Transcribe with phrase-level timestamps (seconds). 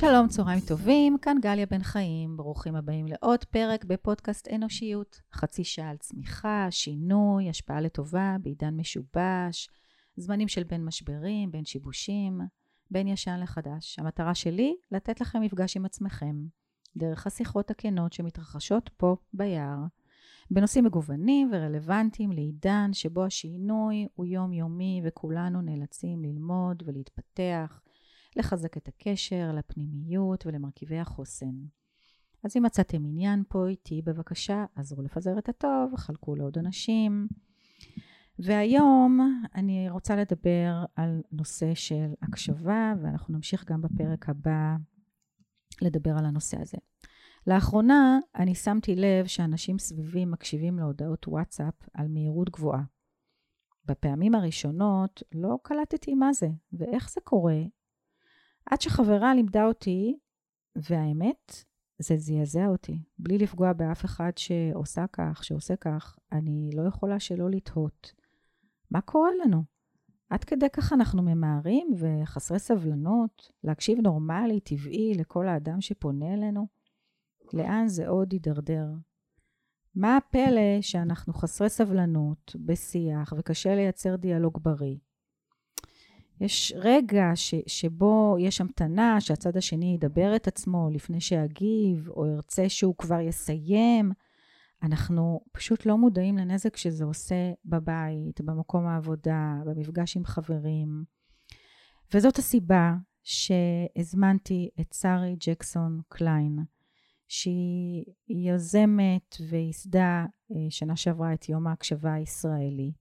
[0.00, 5.20] שלום, צהריים טובים, כאן גליה בן חיים, ברוכים הבאים לעוד פרק בפודקאסט אנושיות.
[5.32, 9.68] חצי שעה על צמיחה, שינוי, השפעה לטובה בעידן משובש,
[10.16, 12.40] זמנים של בין משברים, בין שיבושים,
[12.90, 13.98] בין ישן לחדש.
[13.98, 16.36] המטרה שלי, לתת לכם מפגש עם עצמכם,
[16.96, 19.78] דרך השיחות הכנות שמתרחשות פה ביער,
[20.50, 27.80] בנושאים מגוונים ורלוונטיים לעידן שבו השינוי הוא יומיומי וכולנו נאלצים ללמוד ולהתפתח,
[28.38, 31.54] לחזק את הקשר לפנימיות ולמרכיבי החוסן.
[32.44, 37.28] אז אם מצאתם עניין פה איתי, בבקשה, עזרו לפזר את הטוב, חלקו לעוד אנשים.
[38.38, 44.76] והיום אני רוצה לדבר על נושא של הקשבה, ואנחנו נמשיך גם בפרק הבא
[45.82, 46.78] לדבר על הנושא הזה.
[47.46, 52.82] לאחרונה אני שמתי לב שאנשים סביבי מקשיבים להודעות וואטסאפ על מהירות גבוהה.
[53.84, 57.62] בפעמים הראשונות לא קלטתי מה זה ואיך זה קורה,
[58.70, 60.18] עד שחברה לימדה אותי,
[60.76, 61.64] והאמת,
[61.98, 63.02] זה זעזע אותי.
[63.18, 68.12] בלי לפגוע באף אחד שעושה כך, שעושה כך, אני לא יכולה שלא לתהות.
[68.90, 69.64] מה קורה לנו?
[70.30, 76.66] עד כדי כך אנחנו ממהרים וחסרי סבלנות, להקשיב נורמלי, טבעי, לכל האדם שפונה אלינו?
[77.52, 78.86] לאן זה עוד יידרדר?
[79.94, 84.96] מה הפלא שאנחנו חסרי סבלנות בשיח וקשה לייצר דיאלוג בריא?
[86.40, 92.68] יש רגע ש, שבו יש המתנה שהצד השני ידבר את עצמו לפני שיגיב, או ירצה
[92.68, 94.12] שהוא כבר יסיים.
[94.82, 101.04] אנחנו פשוט לא מודעים לנזק שזה עושה בבית, במקום העבודה, במפגש עם חברים.
[102.14, 106.58] וזאת הסיבה שהזמנתי את שרי ג'קסון קליין,
[107.28, 112.92] שהיא יוזמת וייסדה אה, שנה שעברה את יום ההקשבה הישראלי.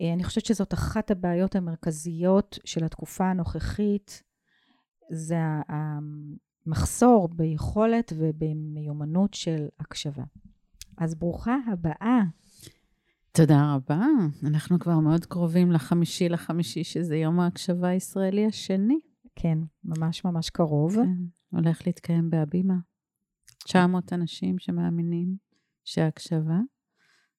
[0.00, 4.22] אה, אני חושבת שזאת אחת הבעיות המרכזיות של התקופה הנוכחית,
[5.10, 5.36] זה
[6.66, 10.24] המחסור ביכולת ובמיומנות של הקשבה.
[10.98, 12.20] אז ברוכה הבאה.
[13.32, 14.06] תודה רבה.
[14.46, 18.98] אנחנו כבר מאוד קרובים לחמישי לחמישי, שזה יום ההקשבה הישראלי השני.
[19.36, 20.94] כן, ממש ממש קרוב.
[20.94, 21.08] כן,
[21.50, 22.74] הולך להתקיים בהבימה.
[23.64, 25.36] 900 אנשים שמאמינים
[25.84, 26.58] שההקשבה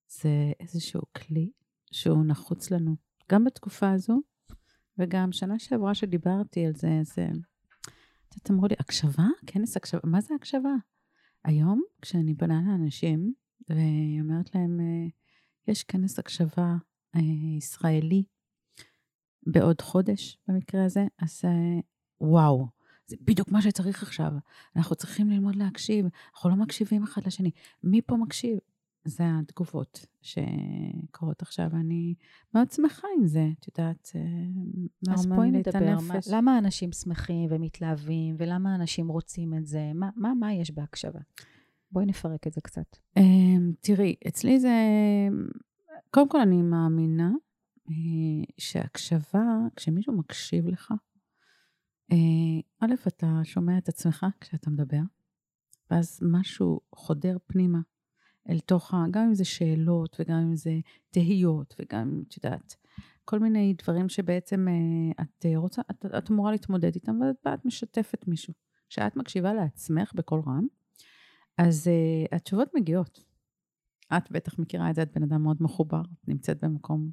[0.07, 1.51] זה איזשהו כלי
[1.95, 2.95] שהוא נחוץ לנו,
[3.31, 4.21] גם בתקופה הזו,
[4.97, 7.27] וגם שנה שעברה שדיברתי על זה, זה...
[8.37, 9.25] את אמרו לי, הקשבה?
[9.47, 10.01] כנס הקשבה?
[10.03, 10.73] מה זה הקשבה?
[11.43, 13.33] היום, כשאני פונה לאנשים,
[13.69, 15.07] והיא אומרת להם, אה,
[15.67, 16.75] יש כנס הקשבה
[17.15, 17.21] אה,
[17.57, 18.23] ישראלי
[19.47, 21.79] בעוד חודש, במקרה הזה, אז אה,
[22.21, 22.67] וואו,
[23.07, 24.31] זה בדיוק מה שצריך עכשיו.
[24.75, 27.51] אנחנו צריכים ללמוד להקשיב, אנחנו לא מקשיבים אחד לשני.
[27.83, 28.59] מי פה מקשיב?
[29.05, 32.15] זה התגובות שקורות עכשיו, ואני
[32.53, 34.11] מאוד שמחה עם זה, את יודעת,
[35.13, 39.91] אז בואי נדבר, מה, למה אנשים שמחים ומתלהבים, ולמה אנשים רוצים את זה?
[39.95, 41.19] מה, מה, מה יש בהקשבה?
[41.91, 42.97] בואי נפרק את זה קצת.
[43.17, 44.77] אמ, תראי, אצלי זה,
[46.11, 47.31] קודם כל אני מאמינה
[47.89, 47.93] אה,
[48.57, 49.43] שהקשבה,
[49.75, 50.93] כשמישהו מקשיב לך,
[52.11, 52.17] אה,
[52.79, 55.01] א', אתה שומע את עצמך כשאתה מדבר,
[55.91, 57.79] ואז משהו חודר פנימה.
[58.49, 59.05] אל תוך ה...
[59.11, 60.79] גם אם זה שאלות וגם אם זה
[61.09, 62.75] תהיות וגם אם את יודעת,
[63.25, 68.53] כל מיני דברים שבעצם אה, את רוצה, את, את אמורה להתמודד איתם ואת משתפת מישהו.
[68.89, 70.67] כשאת מקשיבה לעצמך בקול רם,
[71.57, 73.23] אז uh, התשובות מגיעות.
[74.17, 77.11] את בטח מכירה את זה, את בן אדם מאוד מחובר, את נמצאת במקום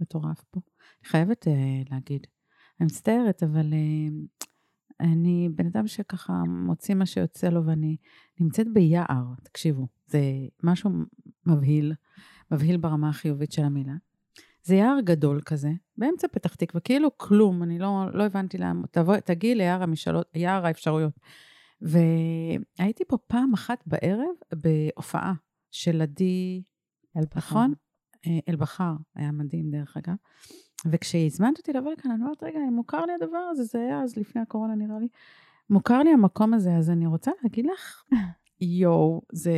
[0.00, 0.60] מטורף פה.
[1.02, 2.26] אני חייבת uh, להגיד,
[2.80, 4.46] אני מצטערת, אבל uh,
[5.00, 7.96] אני בן אדם שככה מוציא מה שיוצא לו ואני
[8.40, 10.20] נמצאת ביער, תקשיבו, זה
[10.62, 10.90] משהו
[11.46, 11.92] מבהיל,
[12.50, 13.94] מבהיל ברמה החיובית של המילה.
[14.62, 19.16] זה יער גדול כזה, באמצע פתח תקווה, כאילו כלום, אני לא, לא הבנתי למה, תבוא,
[19.16, 21.12] תגיעי ליער המשאלות, יער האפשרויות.
[21.80, 25.32] והייתי פה פעם אחת בערב בהופעה
[25.70, 26.62] של עדי,
[27.34, 27.74] נכון?
[28.26, 30.14] אה, אלבחר, היה מדהים דרך אגב.
[30.86, 34.40] וכשהזמנת אותי לבוא לכאן, אני אומרת, רגע, מוכר לי הדבר הזה, זה היה אז לפני
[34.40, 35.08] הקורונה נראה לי.
[35.70, 38.04] מוכר לי המקום הזה, אז אני רוצה להגיד לך,
[38.60, 39.52] יואו, זה,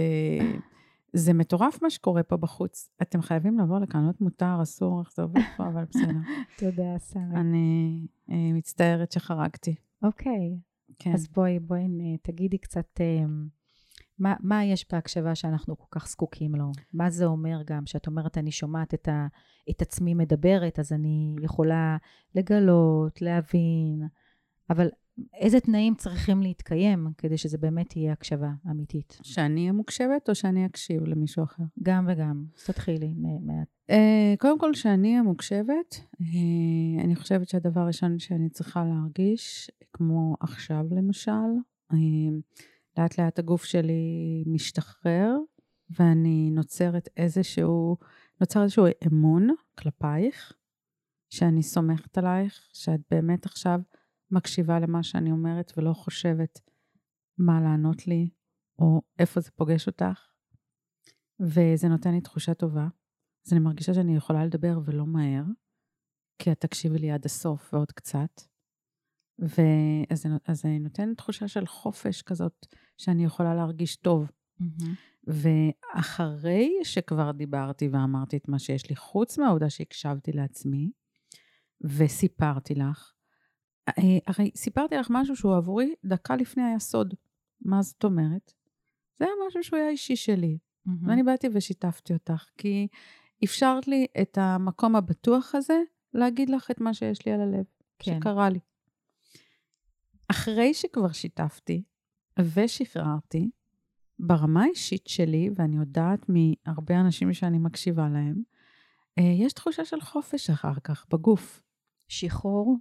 [1.12, 2.90] זה מטורף מה שקורה פה בחוץ.
[3.02, 6.18] אתם חייבים לבוא לכאן, לא מותר, אסור, איך זה עובד פה, אבל בסדר.
[6.58, 7.40] תודה, שרה.
[7.40, 9.74] אני אה, מצטערת שחרגתי.
[10.02, 10.58] אוקיי.
[10.98, 11.12] כן.
[11.12, 11.86] אז בואי, בואי
[12.22, 13.00] תגידי קצת...
[14.26, 16.72] אה, מה, מה יש בהקשבה שאנחנו כל כך זקוקים לו?
[16.92, 19.26] מה זה אומר גם, שאת אומרת, אני שומעת את, ה,
[19.70, 21.96] את עצמי מדברת, אז אני יכולה
[22.34, 24.02] לגלות, להבין,
[24.70, 24.88] אבל
[25.34, 29.18] איזה תנאים צריכים להתקיים כדי שזה באמת יהיה הקשבה אמיתית?
[29.22, 31.62] שאני אהיה מוקשבת או שאני אקשיב למישהו אחר?
[31.82, 32.44] גם וגם.
[32.56, 33.14] אז תתחילי.
[33.90, 33.94] Uh,
[34.38, 40.84] קודם כל, שאני אהיה מוקשבת, uh, אני חושבת שהדבר הראשון שאני צריכה להרגיש, כמו עכשיו
[40.90, 41.30] למשל,
[41.92, 41.96] uh,
[42.98, 45.36] לאט לאט הגוף שלי משתחרר,
[45.90, 47.96] ואני נוצרת איזשהו,
[48.40, 49.48] נוצר איזשהו אמון
[49.78, 50.52] כלפייך,
[51.30, 53.80] שאני סומכת עלייך, שאת באמת עכשיו
[54.30, 56.60] מקשיבה למה שאני אומרת ולא חושבת
[57.38, 58.30] מה לענות לי,
[58.78, 60.32] או איפה זה פוגש אותך,
[61.40, 62.88] וזה נותן לי תחושה טובה.
[63.46, 65.44] אז אני מרגישה שאני יכולה לדבר ולא מהר,
[66.38, 68.51] כי את תקשיבי לי עד הסוף ועוד קצת.
[69.38, 72.66] ואז זה נותן תחושה של חופש כזאת,
[72.98, 74.30] שאני יכולה להרגיש טוב.
[74.60, 74.86] Mm-hmm.
[75.26, 80.90] ואחרי שכבר דיברתי ואמרתי את מה שיש לי, חוץ מהעובדה שהקשבתי לעצמי,
[81.80, 83.12] וסיפרתי לך,
[83.88, 87.14] אה, הרי סיפרתי לך משהו שהוא עבורי דקה לפני היה סוד.
[87.60, 88.52] מה זאת אומרת?
[89.18, 90.58] זה היה משהו שהוא היה אישי שלי.
[90.58, 90.90] Mm-hmm.
[91.06, 92.88] ואני באתי ושיתפתי אותך, כי
[93.44, 95.80] אפשרת לי את המקום הבטוח הזה
[96.14, 97.64] להגיד לך את מה שיש לי על הלב,
[97.98, 98.18] כן.
[98.20, 98.58] שקרה לי.
[100.32, 101.82] אחרי שכבר שיתפתי
[102.38, 103.50] ושחררתי,
[104.18, 108.42] ברמה האישית שלי, ואני יודעת מהרבה אנשים שאני מקשיבה להם,
[109.18, 111.62] אה, יש תחושה של חופש אחר כך בגוף.
[112.08, 112.76] שחרור?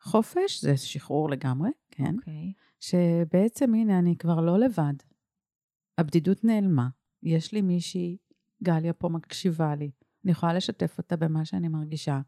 [0.00, 2.04] חופש זה שחרור לגמרי, כן.
[2.04, 2.18] Okay.
[2.18, 2.52] אוקיי.
[2.80, 4.94] שבעצם, הנה, אני כבר לא לבד.
[5.98, 6.88] הבדידות נעלמה.
[7.22, 8.16] יש לי מישהי,
[8.62, 9.90] גליה פה מקשיבה לי.
[10.24, 12.20] אני יכולה לשתף אותה במה שאני מרגישה.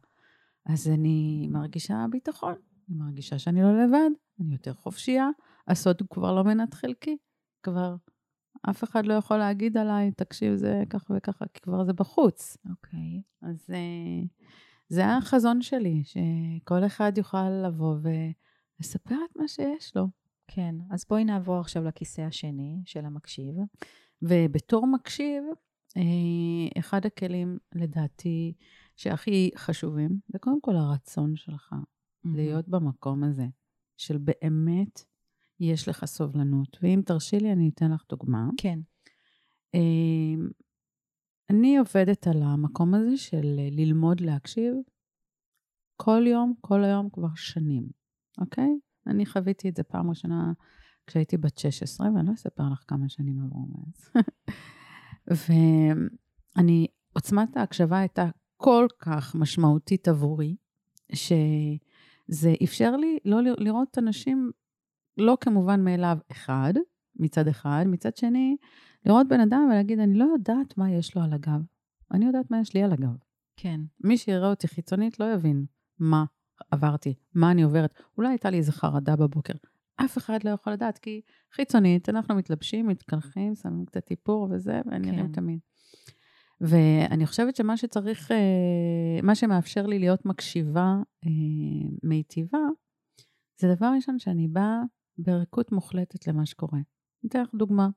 [0.65, 2.55] אז אני מרגישה ביטחון.
[2.89, 4.09] אני מרגישה שאני לא לבד,
[4.39, 5.29] אני יותר חופשייה.
[5.67, 7.17] הסוד הוא כבר לא מנת חלקי.
[7.63, 7.95] כבר
[8.69, 12.57] אף אחד לא יכול להגיד עליי, תקשיב, זה ככה וככה, כי כבר זה בחוץ.
[12.69, 12.99] אוקיי.
[12.99, 13.47] Okay.
[13.49, 14.27] אז uh,
[14.89, 20.07] זה החזון שלי, שכל אחד יוכל לבוא ולספר את מה שיש לו.
[20.47, 23.55] כן, אז בואי נעבור עכשיו לכיסא השני של המקשיב.
[24.21, 25.43] ובתור מקשיב,
[25.97, 28.53] אה, אחד הכלים לדעתי
[28.95, 31.75] שהכי חשובים, זה קודם כל הרצון שלך
[32.25, 32.35] mm-hmm.
[32.35, 33.47] להיות במקום הזה,
[33.97, 35.03] של באמת
[35.59, 36.77] יש לך סובלנות.
[36.81, 38.49] ואם תרשי לי, אני אתן לך דוגמה.
[38.57, 38.79] כן.
[39.75, 40.45] אה,
[41.49, 44.73] אני עובדת על המקום הזה של אה, ללמוד להקשיב
[45.95, 47.89] כל יום, כל היום כבר שנים,
[48.41, 48.69] אוקיי?
[49.07, 50.53] אני חוויתי את זה פעם ראשונה
[51.07, 54.23] כשהייתי בת 16, ואני לא אספר לך כמה שנים עברו מאז.
[56.55, 60.55] ואני, עוצמת ההקשבה הייתה כל כך משמעותית עבורי,
[62.29, 64.51] שזה אפשר לי לא לראות אנשים
[65.17, 66.73] לא כמובן מאליו, אחד,
[67.15, 68.57] מצד אחד, מצד שני,
[69.05, 71.61] לראות בן אדם ולהגיד, אני לא יודעת מה יש לו על הגב.
[72.11, 73.17] אני יודעת מה יש לי על הגב.
[73.55, 73.81] כן.
[74.03, 75.65] מי שיראה אותי חיצונית לא יבין
[75.99, 76.25] מה
[76.71, 77.99] עברתי, מה אני עוברת.
[78.17, 79.53] אולי הייתה לי איזו חרדה בבוקר.
[79.95, 81.21] אף אחד לא יכול לדעת, כי
[81.53, 85.31] חיצונית, אנחנו מתלבשים, מתקלחים, שמים קצת איפור וזה, ונראים כן.
[85.31, 85.59] תמיד.
[86.61, 90.95] ואני חושבת שמה שצריך, אה, מה שמאפשר לי להיות מקשיבה
[91.25, 91.29] אה,
[92.03, 92.57] מיטיבה,
[93.57, 94.81] זה דבר ראשון שאני באה
[95.17, 96.79] בריקות מוחלטת למה שקורה.
[96.79, 97.89] אני אתן לך דוגמה.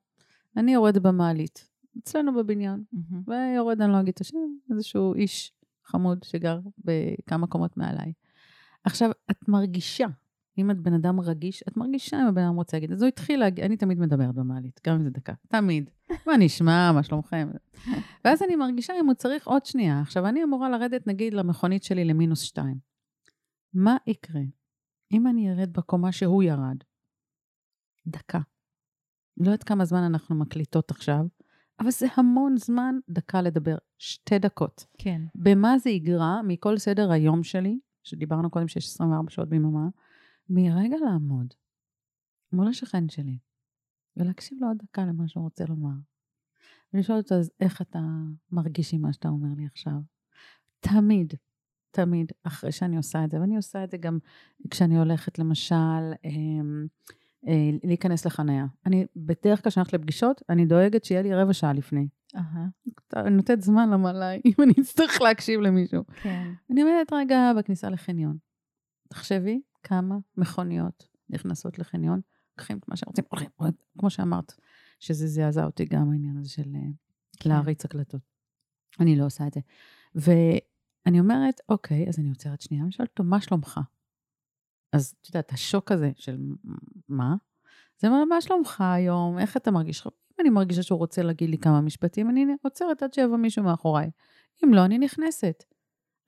[0.56, 3.30] אני יורדת במעלית, אצלנו בבניין, mm-hmm.
[3.30, 4.38] ויורד, אני לא אגיד את השם,
[4.70, 5.52] איזשהו איש
[5.84, 8.12] חמוד שגר בכמה קומות מעליי.
[8.84, 10.06] עכשיו, את מרגישה,
[10.58, 12.92] אם את בן אדם רגיש, את מרגישה אם הבן אדם רוצה להגיד.
[12.92, 15.90] אז הוא התחיל להגיד, אני תמיד מדברת במעלית, גם אם זה דקה, תמיד.
[16.26, 17.48] מה נשמע, מה שלומכם?
[18.24, 20.00] ואז אני מרגישה אם הוא צריך עוד שנייה.
[20.00, 22.78] עכשיו, אני אמורה לרדת, נגיד, למכונית שלי למינוס שתיים.
[23.74, 24.42] מה יקרה
[25.12, 26.76] אם אני ארד בקומה שהוא ירד?
[28.06, 28.40] דקה.
[29.36, 31.24] לא יודעת כמה זמן אנחנו מקליטות עכשיו,
[31.80, 34.86] אבל זה המון זמן דקה לדבר, שתי דקות.
[34.98, 35.22] כן.
[35.34, 39.88] במה זה יגרע מכל סדר היום שלי, שדיברנו קודם שיש 24 שעות ביממה,
[40.50, 41.54] מרגע לעמוד
[42.52, 43.38] מול השכן שלי
[44.16, 45.96] ולהקשיב לו עוד דקה למה שהוא רוצה לומר.
[46.94, 47.98] ולשאול אותו, אז איך אתה
[48.50, 49.98] מרגיש עם מה שאתה אומר לי עכשיו?
[50.80, 51.34] תמיד,
[51.90, 54.18] תמיד, אחרי שאני עושה את זה, ואני עושה את זה גם
[54.70, 56.86] כשאני הולכת, למשל, אמ,
[57.48, 58.66] אה, להיכנס לחניה.
[58.86, 62.08] אני, בדרך כלל כשאני הולכת לפגישות, אני דואגת שיהיה לי רבע שעה לפני.
[63.16, 66.04] אני נותנת זמן למלאי, אם אני אצטרך להקשיב למישהו.
[66.22, 66.52] כן.
[66.70, 68.36] אני עומדת רגע בכניסה לחניון.
[69.08, 72.20] תחשבי כמה מכוניות נכנסות לחניון,
[72.62, 73.48] לוקחים את מה שהם רוצים, הולכים,
[73.98, 74.54] כמו שאמרת,
[75.00, 76.80] שזה זעזע אותי גם העניין הזה של אה,
[77.36, 77.50] כן.
[77.50, 78.20] להריץ הקלטות.
[79.00, 79.60] אני לא עושה את זה.
[80.14, 83.80] ואני אומרת, אוקיי, אז אני עוצרת שנייה, אני שואלת אותו, מה שלומך?
[84.92, 86.38] אז את יודעת, השוק הזה של
[87.08, 87.34] מה?
[87.98, 89.38] זה מה, מה שלומך היום?
[89.38, 90.06] איך אתה מרגיש?
[90.06, 94.10] אם אני מרגישה שהוא רוצה להגיד לי כמה משפטים, אני עוצרת עד שיבוא מישהו מאחוריי.
[94.64, 95.64] אם לא, אני נכנסת.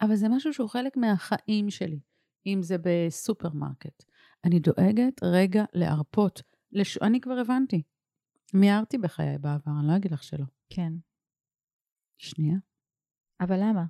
[0.00, 2.00] אבל זה משהו שהוא חלק מהחיים שלי.
[2.47, 4.05] אם זה בסופרמרקט,
[4.45, 6.43] אני דואגת רגע להרפות.
[6.73, 6.99] לש...
[6.99, 7.83] אני כבר הבנתי.
[8.55, 10.45] מיהרתי בחיי בעבר, אני לא אגיד לך שלא.
[10.71, 10.93] כן.
[12.19, 12.57] שנייה.
[13.41, 13.85] אבל למה?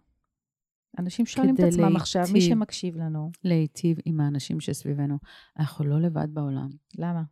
[0.99, 2.49] אנשים שואלים את עצמם עכשיו, מי להיטיב.
[2.49, 5.19] שמקשיב לנו, להיטיב עם האנשים שסביבנו.
[5.59, 6.69] אנחנו לא לבד בעולם.
[6.99, 7.23] למה?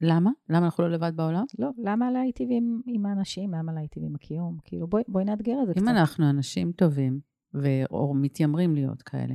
[0.00, 0.30] למה?
[0.48, 1.44] למה אנחנו לא לבד בעולם?
[1.58, 3.54] לא, למה להיטיב עם, עם האנשים?
[3.54, 4.58] למה להיטיב עם הקיום?
[4.64, 5.88] כאילו, בואי, בואי נאתגר את זה אם קצת.
[5.88, 7.20] אנחנו אנשים טובים,
[7.54, 9.34] ו- או מתיימרים להיות כאלה,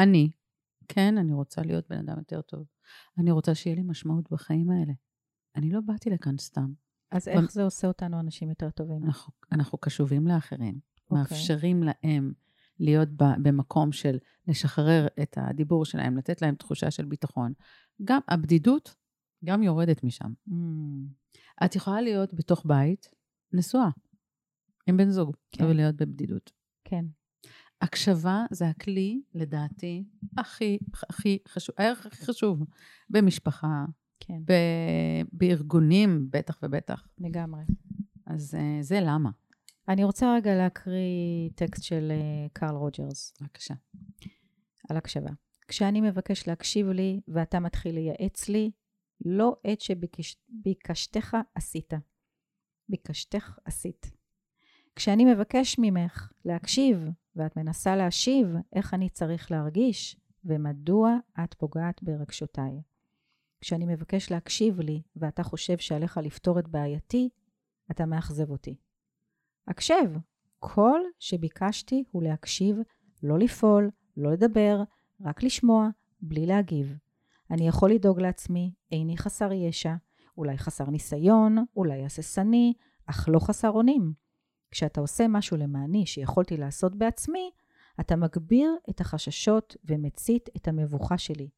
[0.00, 0.30] אני,
[0.88, 2.66] כן, אני רוצה להיות בן אדם יותר טוב.
[3.18, 4.92] אני רוצה שיהיה לי משמעות בחיים האלה.
[5.56, 6.72] אני לא באתי לכאן סתם.
[7.10, 9.04] אז איך זה עושה אותנו אנשים יותר טובים?
[9.04, 11.18] אנחנו, אנחנו קשובים לאחרים, אוקיי.
[11.18, 12.32] מאפשרים להם
[12.78, 17.52] להיות ב- במקום של לשחרר את הדיבור שלהם, לתת להם תחושה של ביטחון.
[18.04, 18.94] גם הבדידות
[19.44, 20.32] גם יורדת משם.
[20.48, 20.52] Mm,
[21.64, 23.10] את יכולה להיות בתוך בית
[23.52, 23.88] נשואה
[24.86, 25.64] עם בן זוג, כן.
[25.64, 26.52] ולהיות בבדידות.
[26.84, 27.04] כן,
[27.82, 30.04] הקשבה זה הכלי, לדעתי,
[30.38, 30.78] הכי,
[31.10, 32.64] הכי חשוב, הערך הכי חשוב
[33.10, 33.84] במשפחה,
[34.20, 37.08] כן, ב- בארגונים, בטח ובטח.
[37.18, 37.62] לגמרי.
[38.26, 39.30] אז אה, זה למה.
[39.88, 43.74] אני רוצה רגע להקריא טקסט של אה, קרל רוג'רס בבקשה.
[44.88, 45.30] על הקשבה.
[45.68, 48.70] כשאני מבקש להקשיב לי ואתה מתחיל לייעץ לי,
[49.24, 51.92] לא עת שביקשתך עשית.
[52.88, 54.10] ביקשתך עשית.
[54.96, 62.82] כשאני מבקש ממך להקשיב ואת מנסה להשיב איך אני צריך להרגיש ומדוע את פוגעת ברגשותיי.
[63.60, 67.28] כשאני מבקש להקשיב לי ואתה חושב שעליך לפתור את בעייתי,
[67.90, 68.76] אתה מאכזב אותי.
[69.68, 70.10] הקשב.
[70.58, 72.76] כל שביקשתי הוא להקשיב,
[73.22, 74.82] לא לפעול, לא לדבר,
[75.20, 75.88] רק לשמוע,
[76.20, 76.96] בלי להגיב.
[77.50, 79.94] אני יכול לדאוג לעצמי, איני חסר ישע,
[80.38, 82.72] אולי חסר ניסיון, אולי הססני,
[83.06, 84.12] אך לא חסר אונים.
[84.72, 87.50] כשאתה עושה משהו למעני שיכולתי לעשות בעצמי,
[88.00, 91.48] אתה מגביר את החששות ומצית את המבוכה שלי.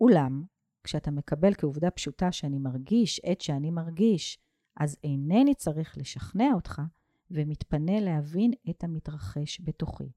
[0.00, 0.44] אולם,
[0.84, 4.38] כשאתה מקבל כעובדה פשוטה שאני מרגיש את שאני מרגיש,
[4.76, 6.82] אז אינני צריך לשכנע אותך,
[7.30, 10.12] ומתפנה להבין את המתרחש בתוכי.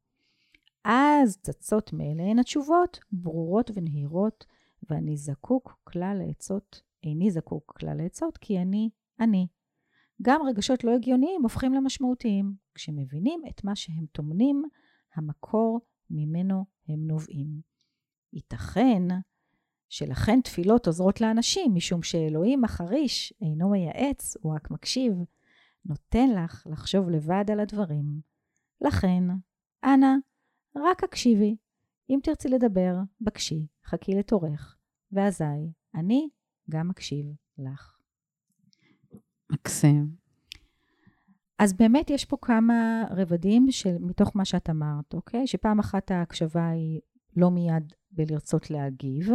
[0.83, 4.45] אז צצות מאליהן התשובות, ברורות ונהירות,
[4.89, 9.47] ואני זקוק כלל לעצות, איני זקוק כלל לעצות, כי אני, אני.
[10.21, 14.63] גם רגשות לא הגיוניים הופכים למשמעותיים, כשמבינים את מה שהם טומנים,
[15.15, 17.61] המקור ממנו הם נובעים.
[18.33, 19.03] ייתכן
[19.89, 25.13] שלכן תפילות עוזרות לאנשים, משום שאלוהים החריש אינו מייעץ, הוא רק מקשיב,
[25.85, 28.21] נותן לך לחשוב לבד על הדברים.
[28.81, 29.23] לכן,
[29.83, 30.13] אנא,
[30.75, 31.55] רק הקשיבי.
[32.09, 34.77] אם תרצי לדבר, בקשי, חכי לתורך,
[35.11, 35.43] ואזי
[35.95, 36.29] אני
[36.69, 37.25] גם מקשיב
[37.57, 37.96] לך.
[39.51, 40.15] מקסים.
[41.59, 45.47] אז באמת יש פה כמה רבדים של, מתוך מה שאת אמרת, אוקיי?
[45.47, 46.99] שפעם אחת ההקשבה היא
[47.35, 49.29] לא מיד בלרצות להגיב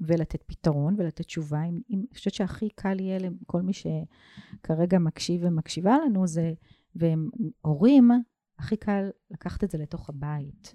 [0.00, 1.64] ולתת פתרון ולתת תשובה.
[1.64, 6.52] אם, אם, אני חושבת שהכי קל יהיה לכל מי שכרגע מקשיב ומקשיבה לנו זה,
[6.94, 8.10] והם הורים,
[8.58, 10.74] הכי קל לקחת את זה לתוך הבית.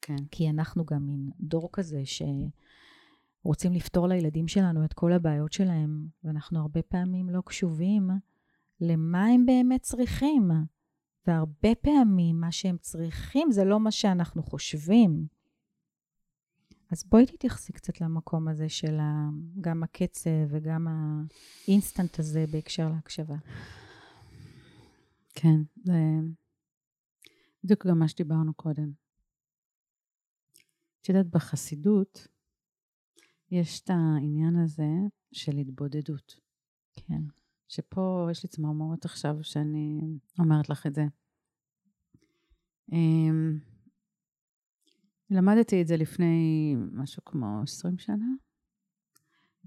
[0.00, 0.16] כן.
[0.30, 2.02] כי אנחנו גם מין דור כזה
[3.46, 8.10] שרוצים לפתור לילדים שלנו את כל הבעיות שלהם, ואנחנו הרבה פעמים לא קשובים
[8.80, 10.50] למה הם באמת צריכים.
[11.26, 15.26] והרבה פעמים מה שהם צריכים זה לא מה שאנחנו חושבים.
[16.90, 19.28] אז בואי תתייחסי קצת למקום הזה של ה,
[19.60, 23.36] גם הקצב וגם האינסטנט הזה בהקשר להקשבה.
[25.34, 25.98] כן, זה
[27.64, 28.92] בדיוק גם מה שדיברנו קודם.
[31.00, 32.28] את יודעת, בחסידות
[33.50, 34.88] יש את העניין הזה
[35.32, 36.40] של התבודדות.
[36.92, 37.22] כן.
[37.68, 40.00] שפה יש לי צמרמורת עכשיו שאני
[40.38, 41.04] אומרת לך את זה.
[42.92, 43.58] אמ,
[45.30, 48.26] למדתי את זה לפני משהו כמו 20 שנה,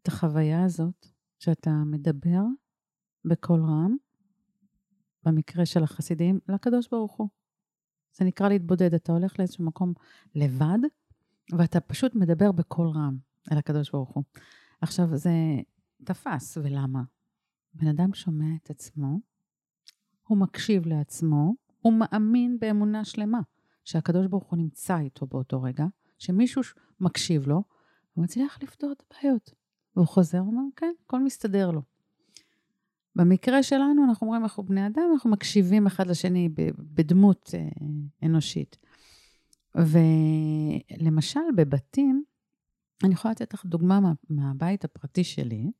[0.01, 1.05] את החוויה הזאת
[1.39, 2.43] שאתה מדבר
[3.25, 3.95] בקול רם,
[5.23, 7.29] במקרה של החסידים, לקדוש ברוך הוא.
[8.17, 9.93] זה נקרא להתבודד, אתה הולך לאיזשהו מקום
[10.35, 10.79] לבד,
[11.57, 14.23] ואתה פשוט מדבר בקול רם אל הקדוש ברוך הוא.
[14.81, 15.31] עכשיו, זה
[16.03, 17.03] תפס, ולמה?
[17.73, 19.19] בן אדם שומע את עצמו,
[20.27, 23.39] הוא מקשיב לעצמו, הוא מאמין באמונה שלמה
[23.85, 25.85] שהקדוש ברוך הוא נמצא איתו באותו רגע,
[26.17, 26.61] שמישהו
[26.99, 27.63] מקשיב לו,
[28.13, 29.53] הוא מצליח לפתור את הבעיות.
[29.95, 31.81] והוא חוזר ואומר, כן, הכל מסתדר לו.
[33.15, 37.69] במקרה שלנו, אנחנו אומרים, אנחנו בני אדם, אנחנו מקשיבים אחד לשני בדמות אה,
[38.23, 38.77] אנושית.
[39.75, 42.23] ולמשל, בבתים,
[43.03, 45.71] אני יכולה לתת לך דוגמה מה, מהבית הפרטי שלי.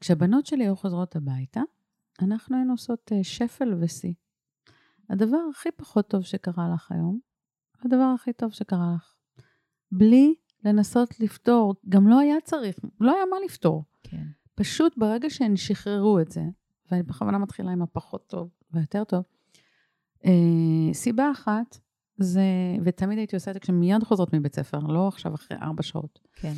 [0.00, 1.60] כשהבנות שלי היו חוזרות הביתה,
[2.22, 4.12] אנחנו היינו עושות אה, שפל ושיא.
[5.10, 7.18] הדבר הכי פחות טוב שקרה לך היום,
[7.84, 9.14] הדבר הכי טוב שקרה לך.
[9.92, 11.74] בלי לנסות לפתור.
[11.88, 13.84] גם לא היה צריך, לא היה מה לפתור.
[14.02, 14.26] כן.
[14.54, 16.42] פשוט ברגע שהן שחררו את זה,
[16.90, 19.24] ואני בכוונה מתחילה עם הפחות טוב והיותר טוב,
[20.24, 21.78] אה, סיבה אחת
[22.18, 22.42] זה,
[22.84, 26.18] ותמיד הייתי עושה את זה כשמיד חוזרות מבית ספר, לא עכשיו אחרי ארבע שעות.
[26.34, 26.54] כן.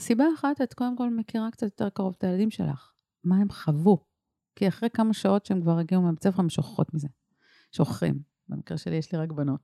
[0.00, 2.92] סיבה אחת, את קודם כל מכירה קצת יותר קרוב את הילדים שלך,
[3.24, 3.98] מה הם חוו.
[4.56, 7.08] כי אחרי כמה שעות שהם כבר הגיעו מבית ספר, הם שוכחות מזה.
[7.72, 8.18] שוכחים.
[8.48, 9.60] במקרה שלי יש לי רק בנות.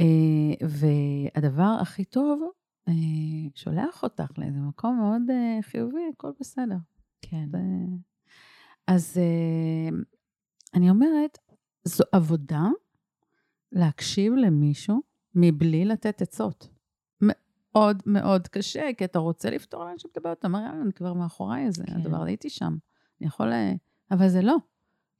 [0.00, 2.42] אה, והדבר הכי טוב,
[2.88, 2.94] אה,
[3.54, 6.76] שולח אותך לאיזה מקום מאוד אה, חיובי, הכל בסדר.
[7.22, 7.48] כן.
[7.52, 7.58] ו...
[8.86, 9.20] אז
[10.74, 11.38] אני אומרת,
[11.84, 12.62] זו עבודה
[13.72, 15.00] להקשיב למישהו
[15.34, 16.68] מבלי לתת עצות.
[17.72, 21.12] מאוד מאוד קשה, כי אתה רוצה לפתור לאנשים את הבעיות, אתה אומר, יאללה, אני כבר
[21.12, 21.96] מאחוריי איזה, כן.
[21.96, 22.76] הדבר הייתי שם.
[23.20, 23.52] אני יכול...
[23.52, 23.72] אה,
[24.10, 24.56] אבל זה לא.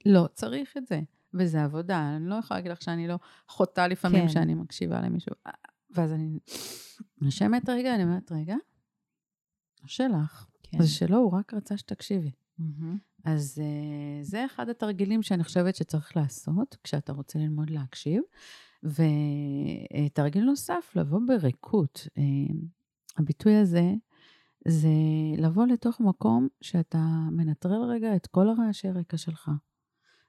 [0.07, 1.01] לא צריך את זה.
[1.35, 3.19] וזה עבודה, אני לא יכולה להגיד לך שאני לא
[3.49, 4.29] חוטאה לפעמים כן.
[4.29, 5.33] שאני מקשיבה למישהו.
[5.91, 6.39] ואז אני
[7.21, 8.55] נשמת רגע, אני אומרת, רגע,
[9.83, 10.83] לא שלך, כן.
[10.83, 12.31] זה שלו, הוא רק רצה שתקשיבי.
[12.59, 12.99] מהמם.
[13.25, 18.23] אז uh, זה אחד התרגילים שאני חושבת שצריך לעשות כשאתה רוצה ללמוד להקשיב.
[18.85, 22.07] ותרגיל נוסף, לבוא בריקות.
[22.19, 22.53] Uh,
[23.19, 23.93] הביטוי הזה
[24.69, 24.89] זה
[25.39, 26.99] לבוא לתוך מקום שאתה
[27.31, 29.51] מנטרל רגע את כל הרעשי רקע שלך.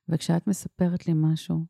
[0.09, 1.65] וכשאת מספרת לי משהו,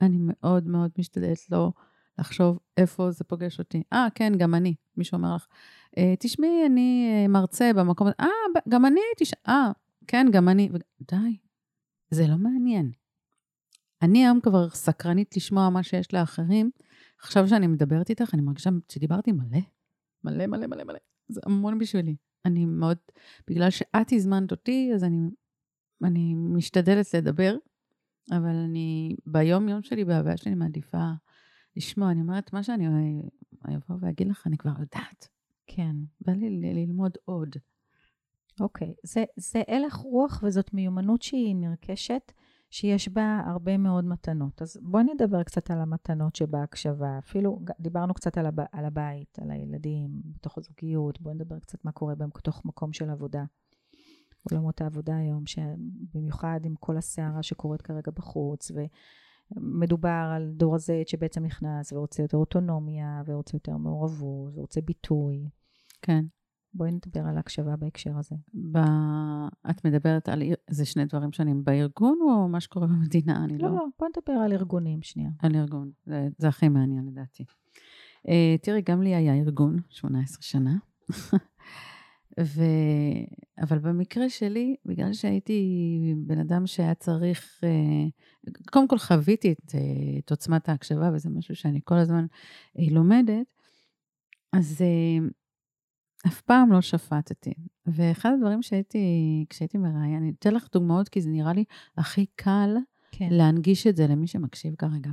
[0.00, 1.72] אני מאוד מאוד משתדלת לא
[2.18, 3.82] לחשוב איפה זה פוגש אותי.
[3.92, 4.74] אה, כן, גם אני.
[4.96, 5.46] מישהו אומר לך,
[5.98, 8.14] "אה, תשמעי, אני אה, מרצה במקום הזה.
[8.20, 9.36] אה, גם אני הייתי שם.
[9.48, 9.70] אה,
[10.06, 10.68] כן, גם אני.
[11.10, 11.38] די,
[12.10, 12.92] זה לא מעניין.
[14.02, 16.70] אני היום כבר סקרנית לשמוע מה שיש לאחרים.
[17.22, 19.60] עכשיו שאני מדברת איתך, אני מרגישה שדיברתי מלא.
[20.24, 20.98] מלא, מלא, מלא, מלא.
[21.28, 22.16] זה המון בשבילי.
[22.44, 22.98] אני מאוד,
[23.48, 25.18] בגלל שאת הזמנת אותי, אז אני,
[26.04, 27.56] אני משתדלת לדבר,
[28.30, 31.10] אבל אני ביום-יום שלי, בהוויה שלי, מעדיפה
[31.76, 32.10] לשמוע.
[32.10, 32.86] אני אומרת, מה שאני
[33.64, 35.28] אבוא ואגיד לך, אני כבר יודעת.
[35.66, 35.96] כן.
[36.20, 37.56] בא לי ללמוד עוד.
[38.60, 38.94] אוקיי.
[39.02, 42.32] זה, זה הלך רוח וזאת מיומנות שהיא נרכשת,
[42.70, 44.62] שיש בה הרבה מאוד מתנות.
[44.62, 47.18] אז בואי נדבר קצת על המתנות שבהקשבה.
[47.18, 51.20] אפילו דיברנו קצת על, הב, על הבית, על הילדים, בתוך הזוגיות.
[51.20, 53.44] בואי נדבר קצת מה קורה בתוך מקום של עבודה.
[54.50, 58.70] עולמות העבודה היום, שבמיוחד עם כל הסערה שקורית כרגע בחוץ,
[59.56, 65.48] ומדובר על דור הזד שבעצם נכנס ורוצה יותר אוטונומיה, ורוצה יותר מעורבות, ורוצה ביטוי.
[66.02, 66.24] כן.
[66.74, 68.36] בואי נדבר על הקשבה בהקשר הזה.
[68.72, 68.78] ב...
[69.70, 70.42] את מדברת על...
[70.70, 73.44] זה שני דברים שונים בארגון או מה שקורה במדינה?
[73.44, 73.68] אני לא...
[73.68, 75.30] לא, לא, בואי נדבר על ארגונים שנייה.
[75.38, 75.90] על ארגון.
[76.06, 77.44] זה, זה הכי מעניין לדעתי.
[78.26, 78.30] Uh,
[78.62, 80.76] תראי, גם לי היה ארגון, 18 שנה.
[82.40, 82.62] ו...
[83.62, 89.78] אבל במקרה שלי, בגלל שהייתי בן אדם שהיה צריך, uh, קודם כל חוויתי את, uh,
[90.18, 92.26] את עוצמת ההקשבה, וזה משהו שאני כל הזמן
[92.78, 93.46] uh, לומדת,
[94.52, 95.30] אז uh,
[96.26, 97.54] אף פעם לא שפטתי.
[97.86, 98.98] ואחד הדברים שהייתי,
[99.48, 101.64] כשהייתי מראיין, אני אתן לך דוגמאות, כי זה נראה לי
[101.96, 102.76] הכי קל
[103.12, 103.28] כן.
[103.30, 105.10] להנגיש את זה למי שמקשיב כרגע.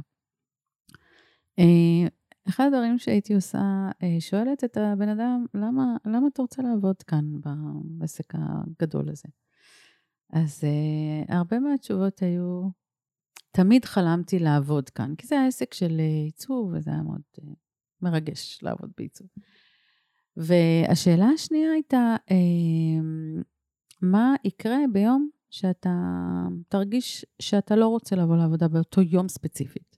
[1.60, 2.08] אה,
[2.50, 7.26] אחד הדברים שהייתי עושה, אה, שואלת את הבן אדם, למה, למה אתה רוצה לעבוד כאן
[7.84, 9.30] בעסק הגדול הזה?
[10.34, 12.69] אז אה, הרבה מהתשובות היו,
[13.52, 17.21] תמיד חלמתי לעבוד כאן, כי זה היה עסק של עיצוב, וזה היה מאוד
[18.02, 19.28] מרגש לעבוד בעיצוב.
[20.37, 22.35] והשאלה השנייה הייתה, אה,
[24.01, 25.89] מה יקרה ביום שאתה
[26.67, 29.97] תרגיש שאתה לא רוצה לבוא לעבודה באותו יום ספציפית?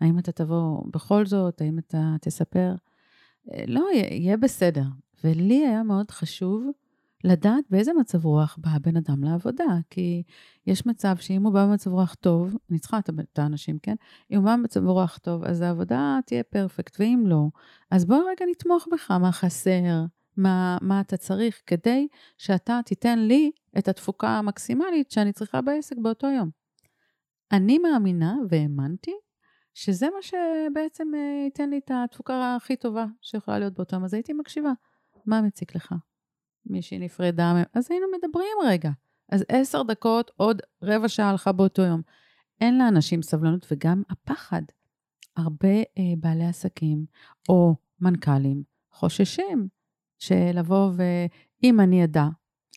[0.00, 1.60] האם אתה תבוא בכל זאת?
[1.60, 2.74] האם אתה תספר?
[3.52, 4.84] אה, לא, יהיה בסדר.
[5.24, 6.70] ולי היה מאוד חשוב
[7.24, 10.22] לדעת באיזה מצב רוח בא הבן אדם לעבודה, כי
[10.66, 12.98] יש מצב שאם הוא בא במצב רוח טוב, אני צריכה
[13.32, 13.94] את האנשים, כן?
[14.30, 17.46] אם הוא בא במצב רוח טוב, אז העבודה תהיה פרפקט, ואם לא,
[17.90, 20.04] אז בוא רגע נתמוך בך, מה חסר,
[20.36, 26.26] מה, מה אתה צריך, כדי שאתה תיתן לי את התפוקה המקסימלית שאני צריכה בעסק באותו
[26.26, 26.50] יום.
[27.52, 29.14] אני מאמינה והאמנתי
[29.74, 34.14] שזה מה שבעצם אה, ייתן לי את התפוקה הכי טובה שיכולה להיות באותו יום, אז
[34.14, 34.72] הייתי מקשיבה.
[35.26, 35.94] מה מציק לך?
[36.66, 38.90] מישהי נפרדה, אז היינו מדברים רגע.
[39.28, 42.02] אז עשר דקות, עוד רבע שעה הלכה באותו יום.
[42.60, 44.62] אין לאנשים סבלנות, וגם הפחד.
[45.36, 47.06] הרבה אה, בעלי עסקים
[47.48, 49.68] או מנכ"לים חוששים
[50.18, 52.24] שלבוא ואם אני אדע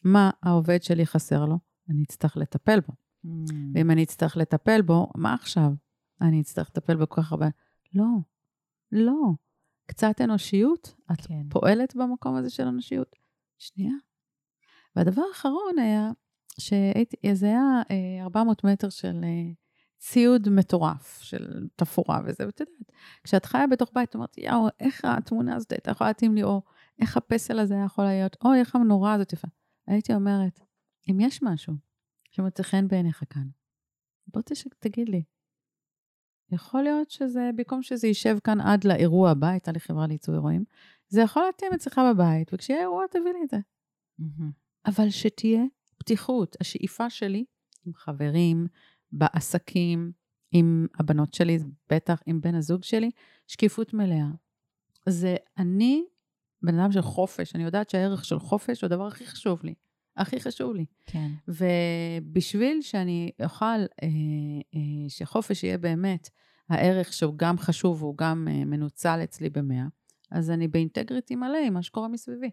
[0.03, 2.93] מה העובד שלי חסר לו, אני אצטרך לטפל בו.
[3.25, 3.29] Mm.
[3.73, 5.71] ואם אני אצטרך לטפל בו, מה עכשיו?
[6.21, 7.47] אני אצטרך לטפל בו כל כך הרבה.
[7.93, 8.05] לא,
[8.91, 9.31] לא.
[9.85, 11.49] קצת אנושיות, את כן.
[11.49, 13.15] פועלת במקום הזה של אנושיות.
[13.61, 13.93] שנייה.
[14.95, 16.11] והדבר האחרון היה,
[16.59, 19.51] שהייתי, זה היה אה, 400 מטר של אה,
[19.97, 22.91] ציוד מטורף של תפאורה וזה, ואת יודעת,
[23.23, 26.61] כשאת חיה בתוך בית, את אומרת, יאו, איך התמונה הזאת הייתה יכולה להתאים לי, או
[27.01, 29.47] איך הפסל הזה היה יכול להיות, או איך המנורה הזאת יפה.
[29.87, 30.59] הייתי אומרת,
[31.09, 31.73] אם יש משהו
[32.31, 33.47] שמוצא חן בעיניך כאן,
[34.27, 34.41] בוא.
[34.79, 35.23] תגיד לי.
[36.51, 40.63] יכול להיות שזה, במקום שזה יישב כאן עד לאירוע הבא, הייתה לי חברה לייצור אירועים,
[41.09, 43.57] זה יכול להתאים אצלך בבית, וכשיהיה אירוע תביא לי את זה.
[44.21, 44.51] Mm-hmm.
[44.85, 45.61] אבל שתהיה
[45.97, 46.55] פתיחות.
[46.61, 47.45] השאיפה שלי
[47.85, 48.67] עם חברים,
[49.11, 50.11] בעסקים,
[50.51, 51.57] עם הבנות שלי,
[51.89, 53.11] בטח עם בן הזוג שלי,
[53.47, 54.27] שקיפות מלאה.
[55.09, 56.03] זה אני
[56.61, 59.73] בן אדם של חופש, אני יודעת שהערך של חופש הוא הדבר הכי חשוב לי.
[60.17, 60.85] הכי חשוב לי.
[61.05, 61.27] כן.
[61.47, 64.07] ובשביל שאני אוכל, אה,
[64.75, 66.29] אה, שחופש יהיה באמת
[66.69, 69.85] הערך שהוא גם חשוב והוא גם אה, מנוצל אצלי במאה,
[70.31, 72.49] אז אני באינטגריטי מלא עם מה שקורה מסביבי.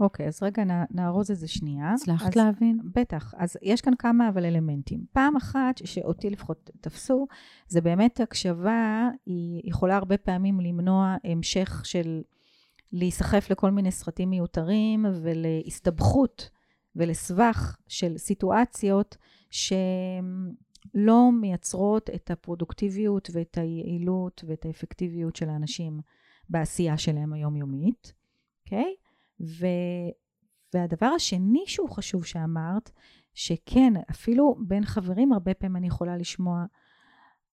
[0.00, 1.92] אוקיי, אז רגע נארוז את זה שנייה.
[1.92, 2.78] הצלחת להבין?
[2.94, 3.34] בטח.
[3.36, 5.04] אז יש כאן כמה אבל אלמנטים.
[5.12, 7.26] פעם אחת, שאותי לפחות תפסו,
[7.68, 12.22] זה באמת הקשבה, היא יכולה הרבה פעמים למנוע המשך של
[12.92, 16.50] להיסחף לכל מיני סרטים מיותרים ולהסתבכות
[16.96, 19.16] ולסבך של סיטואציות
[19.50, 26.00] שלא מייצרות את הפרודוקטיביות ואת היעילות ואת האפקטיביות של האנשים
[26.48, 28.12] בעשייה שלהם היומיומית,
[28.64, 28.94] אוקיי?
[28.94, 29.44] Okay?
[30.74, 32.90] והדבר השני שהוא חשוב שאמרת,
[33.34, 36.64] שכן, אפילו בין חברים הרבה פעמים אני יכולה לשמוע,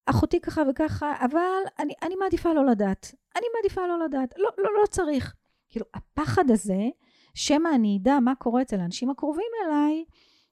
[0.06, 3.16] אחותי ככה וככה, אבל אני, אני מעדיפה לא לדעת.
[3.36, 4.34] אני מעדיפה לא לדעת.
[4.38, 5.36] לא, לא, לא צריך.
[5.70, 6.90] כאילו, הפחד הזה,
[7.34, 10.06] שמא אני אדע מה קורה אצל האנשים הקרובים אליי,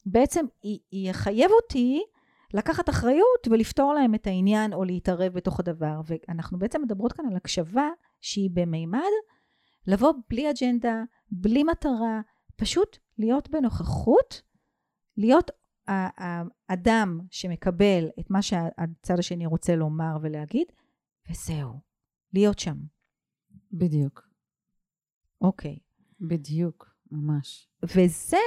[0.05, 0.45] בעצם
[0.91, 2.03] יחייב אותי
[2.53, 6.01] לקחת אחריות ולפתור להם את העניין או להתערב בתוך הדבר.
[6.05, 7.89] ואנחנו בעצם מדברות כאן על הקשבה
[8.21, 9.01] שהיא במימד
[9.87, 12.21] לבוא בלי אג'נדה, בלי מטרה,
[12.55, 14.41] פשוט להיות בנוכחות,
[15.17, 15.51] להיות
[15.87, 20.67] האדם שמקבל את מה שהצד השני רוצה לומר ולהגיד,
[21.29, 21.79] וזהו,
[22.33, 22.77] להיות שם.
[23.71, 24.27] בדיוק.
[25.41, 25.79] אוקיי.
[26.21, 27.67] בדיוק, ממש.
[27.83, 28.37] וזה,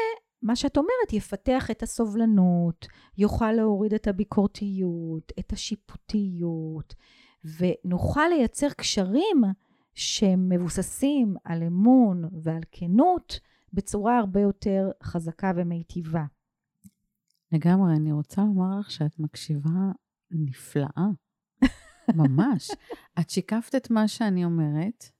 [0.42, 2.86] מה שאת אומרת, יפתח את הסובלנות,
[3.18, 6.94] יוכל להוריד את הביקורתיות, את השיפוטיות,
[7.44, 9.42] ונוכל לייצר קשרים
[9.94, 13.40] שמבוססים על אמון ועל כנות
[13.72, 16.24] בצורה הרבה יותר חזקה ומיטיבה.
[17.52, 19.92] לגמרי, אני רוצה לומר לך שאת מקשיבה
[20.30, 21.06] נפלאה,
[22.14, 22.70] ממש.
[23.20, 25.10] את שיקפת את מה שאני אומרת,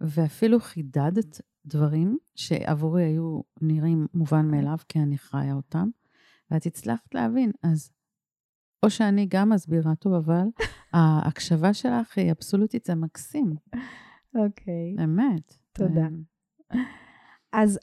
[0.00, 5.88] ואפילו חידדת דברים שעבורי היו נראים מובן מאליו, כי אני חיה אותם,
[6.50, 7.52] ואת הצלחת להבין.
[7.62, 7.90] אז
[8.82, 10.44] או שאני גם מסבירה טוב, אבל
[10.92, 13.54] ההקשבה שלך היא אבסולוטית, זה מקסים.
[14.34, 14.96] אוקיי.
[14.98, 15.04] Okay.
[15.04, 15.54] אמת.
[15.72, 16.08] תודה.
[17.52, 17.78] אז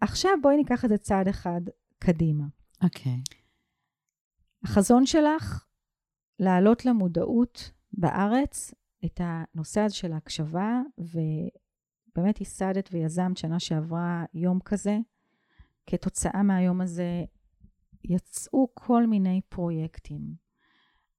[0.00, 1.60] עכשיו בואי ניקח את זה צעד אחד
[1.98, 2.44] קדימה.
[2.82, 3.12] אוקיי.
[3.12, 3.34] Okay.
[4.64, 5.66] החזון שלך,
[6.38, 14.98] להעלות למודעות בארץ את הנושא הזה של ההקשבה, ובאמת ייסדת ויזמת שנה שעברה יום כזה.
[15.86, 17.24] כתוצאה מהיום הזה
[18.04, 20.34] יצאו כל מיני פרויקטים.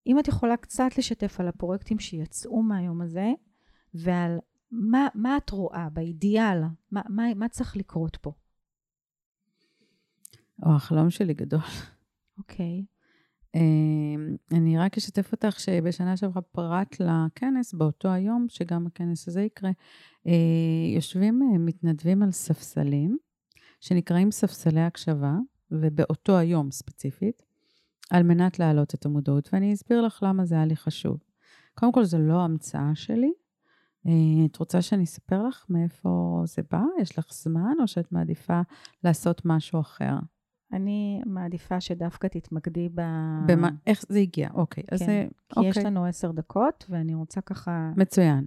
[0.07, 3.31] אם את יכולה קצת לשתף על הפרויקטים שיצאו מהיום הזה,
[3.93, 4.39] ועל
[4.71, 8.31] מה, מה את רואה באידיאל, מה, מה, מה צריך לקרות פה?
[10.65, 11.59] או, החלום שלי גדול.
[12.37, 12.85] אוקיי.
[12.85, 12.93] Okay.
[13.55, 19.71] אמ, אני רק אשתף אותך שבשנה שעברה פרט לכנס, באותו היום, שגם הכנס הזה יקרה,
[20.27, 23.17] אה, יושבים אה, מתנדבים על ספסלים,
[23.81, 25.37] שנקראים ספסלי הקשבה,
[25.71, 27.43] ובאותו היום ספציפית,
[28.11, 31.17] על מנת להעלות את המודעות, ואני אסביר לך למה זה היה לי חשוב.
[31.75, 33.31] קודם כל, זו לא המצאה שלי.
[34.07, 36.81] אה, את רוצה שאני אספר לך מאיפה זה בא?
[37.01, 38.61] יש לך זמן, או שאת מעדיפה
[39.03, 40.15] לעשות משהו אחר?
[40.73, 43.01] אני מעדיפה שדווקא תתמקדי ב...
[43.47, 44.83] במה, איך זה הגיע, אוקיי.
[44.83, 45.69] כן, אז זה, כי אוקיי.
[45.69, 47.91] יש לנו עשר דקות, ואני רוצה ככה...
[47.97, 48.45] מצוין,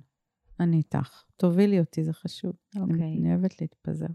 [0.60, 1.22] אני איתך.
[1.36, 2.52] תובילי אותי, זה חשוב.
[2.76, 2.94] אוקיי.
[2.94, 4.06] אני, אני אוהבת להתפזר.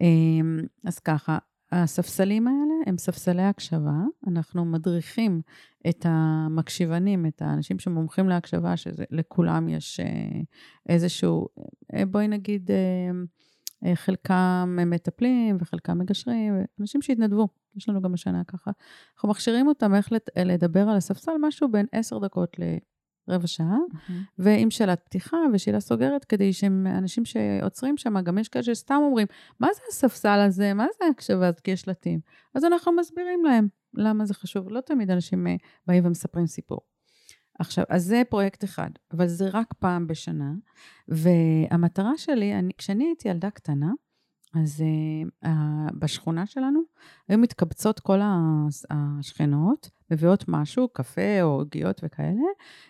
[0.00, 1.38] אמ, אז ככה,
[1.72, 4.00] הספסלים האלה הם ספסלי הקשבה.
[4.26, 5.40] אנחנו מדריכים
[5.88, 10.40] את המקשיבנים, את האנשים שמומחים להקשבה, שלכולם יש אה,
[10.88, 11.48] איזשהו,
[11.94, 13.10] אה, בואי נגיד, אה,
[13.94, 18.70] חלקם מטפלים וחלקם מגשרים, אנשים שהתנדבו, יש לנו גם השנה ככה.
[19.14, 22.56] אנחנו מכשירים אותם איך לדבר על הספסל, משהו בין עשר דקות
[23.28, 24.12] רבע שעה, mm-hmm.
[24.38, 29.26] ועם שאלת פתיחה ושאלה סוגרת, כדי שאנשים שעוצרים שם, גם יש כאלה שסתם אומרים,
[29.60, 30.74] מה זה הספסל הזה?
[30.74, 31.60] מה זה ההקשבה הזאת?
[31.60, 32.20] כי יש שלטים.
[32.54, 34.70] אז אנחנו מסבירים להם למה זה חשוב.
[34.70, 36.80] לא תמיד אנשים אה, באים ומספרים סיפור.
[37.62, 40.52] עכשיו, אז זה פרויקט אחד, אבל זה רק פעם בשנה,
[41.08, 43.92] והמטרה שלי, אני, כשאני הייתי ילדה קטנה,
[44.54, 45.48] אז uh, uh,
[45.98, 46.80] בשכונה שלנו
[47.28, 48.20] היו מתקבצות כל
[48.90, 52.42] השכנות מביאות משהו, קפה או עוגיות וכאלה,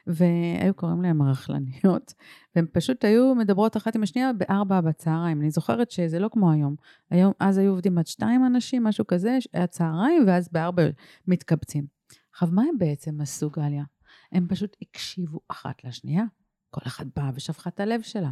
[0.06, 2.14] והיו קוראים להן רכלניות,
[2.56, 5.40] והן פשוט היו מדברות אחת עם השנייה בארבע בצהריים.
[5.40, 6.74] אני זוכרת שזה לא כמו היום.
[7.10, 10.82] היום, אז היו עובדים עד שתיים אנשים, משהו כזה, היה צהריים, ואז בארבע
[11.28, 11.86] מתקבצים.
[12.32, 13.84] עכשיו, מה הם בעצם עשו, גליה?
[14.32, 16.24] הם פשוט הקשיבו אחת לשנייה.
[16.70, 18.30] כל אחת באה ושפכה את הלב שלה.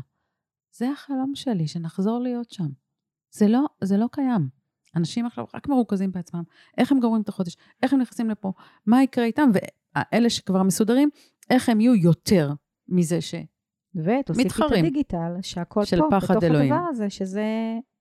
[0.73, 2.69] זה החלום שלי, שנחזור להיות שם.
[3.31, 4.49] זה לא, זה לא קיים.
[4.97, 6.43] אנשים עכשיו רק מרוכזים בעצמם,
[6.79, 8.53] איך הם גומרים את החודש, איך הם נכנסים לפה,
[8.87, 11.11] מה יקרה איתם, ואלה שכבר מסודרים,
[11.51, 12.53] איך הם יהיו יותר
[12.89, 13.35] מזה ש...
[13.95, 16.73] ותוסיפי את הדיגיטל, שהכל של פה, פחד בתוך אלוהים.
[16.73, 17.45] הדבר הזה, שזה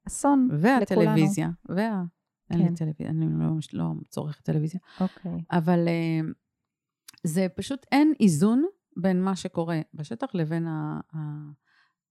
[0.07, 2.03] אסון והטלוויזיה, וה...
[2.51, 2.75] אין לי כן.
[2.75, 4.79] טלוויזיה, אני לא, לא צורכת טלוויזיה.
[5.01, 5.43] אוקיי.
[5.51, 6.19] אבל אה,
[7.23, 8.65] זה פשוט, אין איזון
[8.97, 11.51] בין מה שקורה בשטח לבין ה- ה-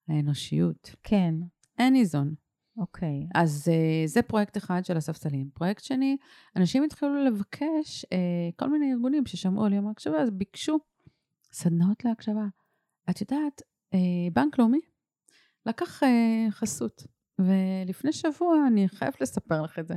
[0.08, 0.90] האנושיות.
[1.02, 1.34] כן,
[1.78, 2.34] אין איזון.
[2.76, 3.26] אוקיי.
[3.34, 5.50] אז uh, זה פרויקט אחד של הספסלים.
[5.54, 6.16] פרויקט שני,
[6.56, 8.08] אנשים התחילו לבקש, uh,
[8.56, 10.78] כל מיני ארגונים ששמעו על יום ההקשבה, אז ביקשו
[11.52, 12.46] סדנאות להקשבה.
[13.10, 13.62] את יודעת,
[13.94, 13.96] uh,
[14.32, 14.80] בנק לאומי
[15.66, 16.06] לקח uh,
[16.50, 17.02] חסות,
[17.38, 19.94] ולפני שבוע, אני חייבת לספר לך את זה,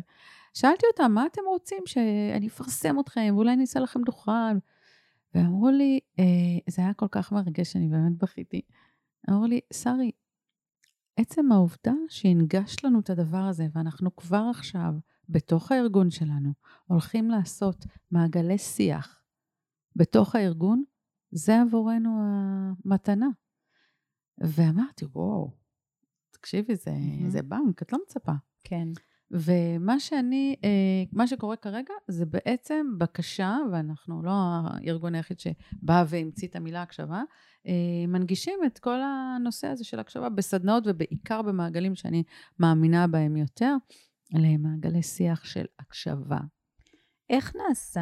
[0.53, 4.57] שאלתי אותם, מה אתם רוצים שאני אפרסם אתכם, ואולי אני אעשה לכם דוכן?
[5.33, 8.61] ואמרו לי, uh, זה היה כל כך מרגש, אני באמת בכיתי.
[9.29, 10.11] אמרו לי, שרי,
[11.17, 14.93] עצם העובדה שהנגשת לנו את הדבר הזה, ואנחנו כבר עכשיו,
[15.29, 16.53] בתוך הארגון שלנו,
[16.85, 19.21] הולכים לעשות מעגלי שיח
[19.95, 20.83] בתוך הארגון,
[21.31, 22.09] זה עבורנו
[22.85, 23.27] המתנה.
[24.37, 25.51] ואמרתי, וואו,
[26.31, 27.29] תקשיבי, זה, מהמם.
[27.29, 28.31] זה בנק, את לא מצפה.
[28.63, 28.87] כן.
[29.31, 30.69] ומה שאני, אה,
[31.11, 37.21] מה שקורה כרגע זה בעצם בקשה, ואנחנו לא הארגון היחיד שבא והמציא את המילה הקשבה,
[37.67, 42.23] אה, מנגישים את כל הנושא הזה של הקשבה בסדנאות ובעיקר במעגלים שאני
[42.59, 43.75] מאמינה בהם יותר,
[44.33, 46.39] למעגלי שיח של הקשבה.
[47.29, 48.01] איך נעשה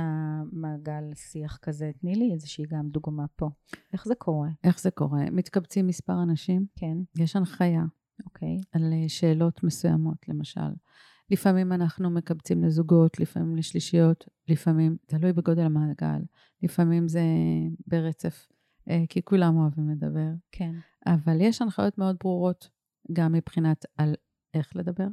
[0.52, 1.92] מעגל שיח כזה?
[2.02, 3.50] תני לי איזושהי גם דוגמה פה.
[3.94, 4.50] איך זה קורה?
[4.64, 5.30] איך זה קורה?
[5.32, 7.84] מתקבצים מספר אנשים, כן, יש הנחיה
[8.26, 8.58] אוקיי.
[8.72, 10.70] על אה, שאלות מסוימות, למשל.
[11.32, 16.22] לפעמים אנחנו מקבצים לזוגות, לפעמים לשלישיות, לפעמים, תלוי בגודל המעגל,
[16.64, 17.22] לפעמים זה
[17.88, 18.48] ברצף,
[18.90, 20.30] אה, כי כולם אוהבים לדבר.
[20.52, 20.72] כן.
[21.06, 22.70] אבל יש הנחיות מאוד ברורות,
[23.14, 24.16] גם מבחינת על
[24.54, 25.08] איך לדבר,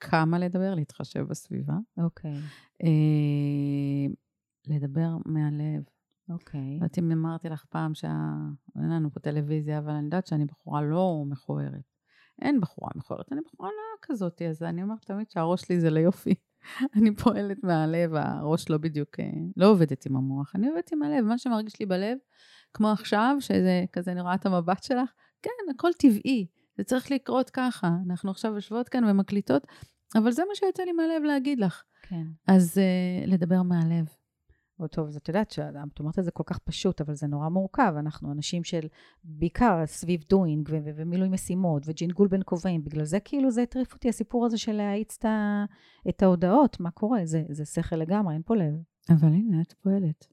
[0.00, 2.40] כמה לדבר, להתחשב בסביבה, אוקיי.
[2.82, 4.06] אה,
[4.66, 5.82] לדבר מהלב.
[6.30, 6.70] אוקיי.
[6.70, 10.82] לא יודעת אם אמרתי לך פעם שאין לנו פה טלוויזיה, אבל אני יודעת שאני בחורה
[10.82, 11.94] לא מכוערת.
[12.42, 16.34] אין בחורה מכוערת, אני בחורה נאה כזאת, אז אני אומרת תמיד שהראש שלי זה ליופי.
[16.96, 21.24] אני פועלת מהלב, הראש לא בדיוק, אה, לא עובדת עם המוח, אני עובדת עם הלב,
[21.24, 22.18] מה שמרגיש לי בלב,
[22.74, 25.10] כמו עכשיו, שזה כזה, אני רואה את המבט שלך,
[25.42, 27.90] כן, הכל טבעי, זה צריך לקרות ככה.
[28.06, 29.66] אנחנו עכשיו יושבות כאן ומקליטות,
[30.14, 31.82] אבל זה מה שיוצא לי מהלב להגיד לך.
[32.02, 32.24] כן.
[32.48, 34.06] אז uh, לדבר מהלב.
[34.80, 37.48] או טוב, אז את יודעת שאת אומרת את זה כל כך פשוט, אבל זה נורא
[37.48, 37.94] מורכב.
[37.98, 38.86] אנחנו אנשים של
[39.24, 42.84] בעיקר סביב דוינג ו- ו- ומילוי משימות וג'ינגול בין כובעים.
[42.84, 45.64] בגלל זה כאילו זה הטריף אותי, הסיפור הזה של להאיץ את, ה-
[46.08, 47.20] את ההודעות, מה קורה?
[47.24, 48.74] זה, זה שכל לגמרי, אין פה לב.
[49.10, 50.26] אבל הנה, את פועלת.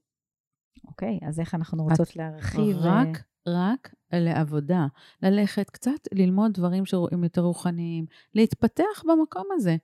[0.88, 2.76] אוקיי, אז איך אנחנו רוצות להרחיב?
[2.76, 4.86] אה, רק, רק לעבודה.
[5.22, 9.76] ללכת קצת ללמוד דברים שהם יותר רוחניים, להתפתח במקום הזה.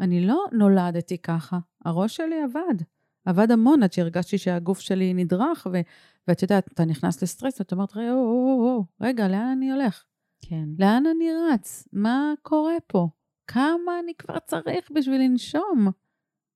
[0.00, 2.82] אני לא נולדתי ככה, הראש שלי עבד.
[3.26, 5.80] עבד המון עד שהרגשתי שהגוף שלי נדרך, ו-
[6.28, 8.12] ואת יודעת, אתה נכנס לסטרס ואתה אומרת, רגע,
[9.00, 10.04] רגע, לאן אני הולך?
[10.40, 10.68] כן.
[10.78, 11.88] לאן אני רץ?
[11.92, 13.08] מה קורה פה?
[13.46, 15.90] כמה אני כבר צריך בשביל לנשום?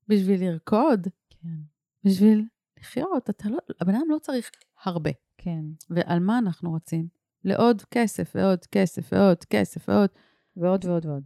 [0.08, 1.06] בשביל לרקוד?
[1.30, 1.58] כן.
[2.04, 2.44] בשביל
[2.80, 3.30] לחיות?
[3.30, 4.50] אתה לא, הבן אדם לא צריך
[4.84, 5.10] הרבה.
[5.38, 5.64] כן.
[5.90, 7.08] ועל מה אנחנו רצים?
[7.44, 10.10] לעוד כסף ועוד כסף ועוד כסף ועוד.
[10.56, 11.22] ועוד ועוד ועוד.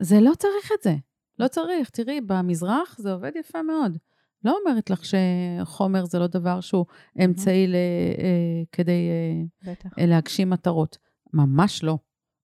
[0.00, 0.94] זה לא צריך את זה.
[1.38, 1.90] לא צריך.
[1.90, 3.98] תראי, במזרח זה עובד יפה מאוד.
[4.44, 6.86] לא אומרת לך שחומר זה לא דבר שהוא
[7.24, 9.90] אמצעי ל, אה, כדי אה, בטח.
[9.98, 10.98] אה, להגשים מטרות.
[11.32, 11.98] ממש לא.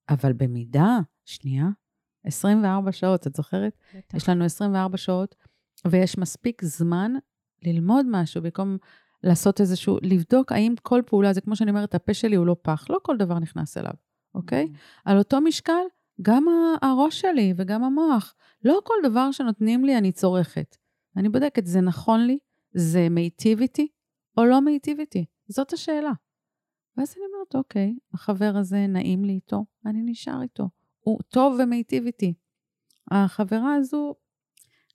[0.09, 1.67] אבל במידה, שנייה,
[2.25, 3.79] 24 שעות, את זוכרת?
[3.95, 4.17] בטח.
[4.17, 5.35] יש לנו 24 שעות,
[5.87, 7.13] ויש מספיק זמן
[7.63, 8.77] ללמוד משהו, במקום
[9.23, 12.87] לעשות איזשהו, לבדוק האם כל פעולה, זה כמו שאני אומרת, הפה שלי הוא לא פח,
[12.91, 13.93] לא כל דבר נכנס אליו,
[14.35, 14.69] אוקיי?
[15.05, 15.83] על אותו משקל,
[16.23, 16.47] גם
[16.83, 20.77] הראש שלי וגם המוח, לא כל דבר שנותנים לי אני צורכת.
[21.17, 22.39] אני בודקת, זה נכון לי?
[22.75, 23.89] זה מיטיב איתי
[24.37, 25.25] או לא מיטיב איתי?
[25.49, 26.13] זאת השאלה.
[26.97, 30.69] ואז אני אומרת, אוקיי, החבר הזה נעים לי איתו, אני נשאר איתו.
[31.01, 32.35] הוא טוב ומיטיב איתי.
[33.11, 34.15] החברה הזו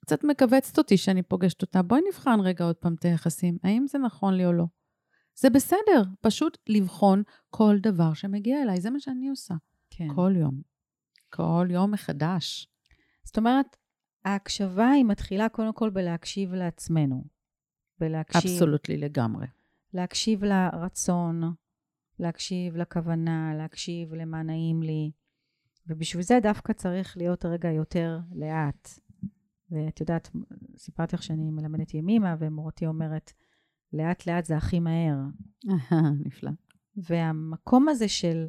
[0.00, 1.82] קצת מכווצת אותי שאני פוגשת אותה.
[1.82, 4.64] בואי נבחן רגע עוד פעם את היחסים, האם זה נכון לי או לא.
[5.34, 9.54] זה בסדר, פשוט לבחון כל דבר שמגיע אליי, זה מה שאני עושה.
[9.90, 10.08] כן.
[10.14, 10.60] כל יום.
[11.30, 12.68] כל יום מחדש.
[13.24, 13.76] זאת אומרת,
[14.24, 17.24] ההקשבה היא מתחילה קודם כל בלהקשיב לעצמנו.
[18.00, 18.50] בלהקשיב.
[18.52, 19.46] אבסולוטלי לגמרי.
[19.94, 21.42] להקשיב לרצון,
[22.18, 25.10] להקשיב לכוונה, להקשיב למה נעים לי.
[25.86, 28.88] ובשביל זה דווקא צריך להיות רגע יותר לאט.
[29.70, 30.30] ואת יודעת,
[30.76, 33.32] סיפרתי לך שאני מלמדת ימימה, ומורתי אומרת,
[33.92, 35.16] לאט לאט זה הכי מהר.
[36.24, 36.50] נפלא.
[36.96, 38.46] והמקום הזה של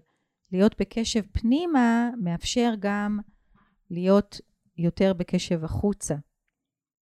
[0.52, 3.20] להיות בקשב פנימה, מאפשר גם
[3.90, 4.42] להיות
[4.82, 6.16] יותר בקשב החוצה.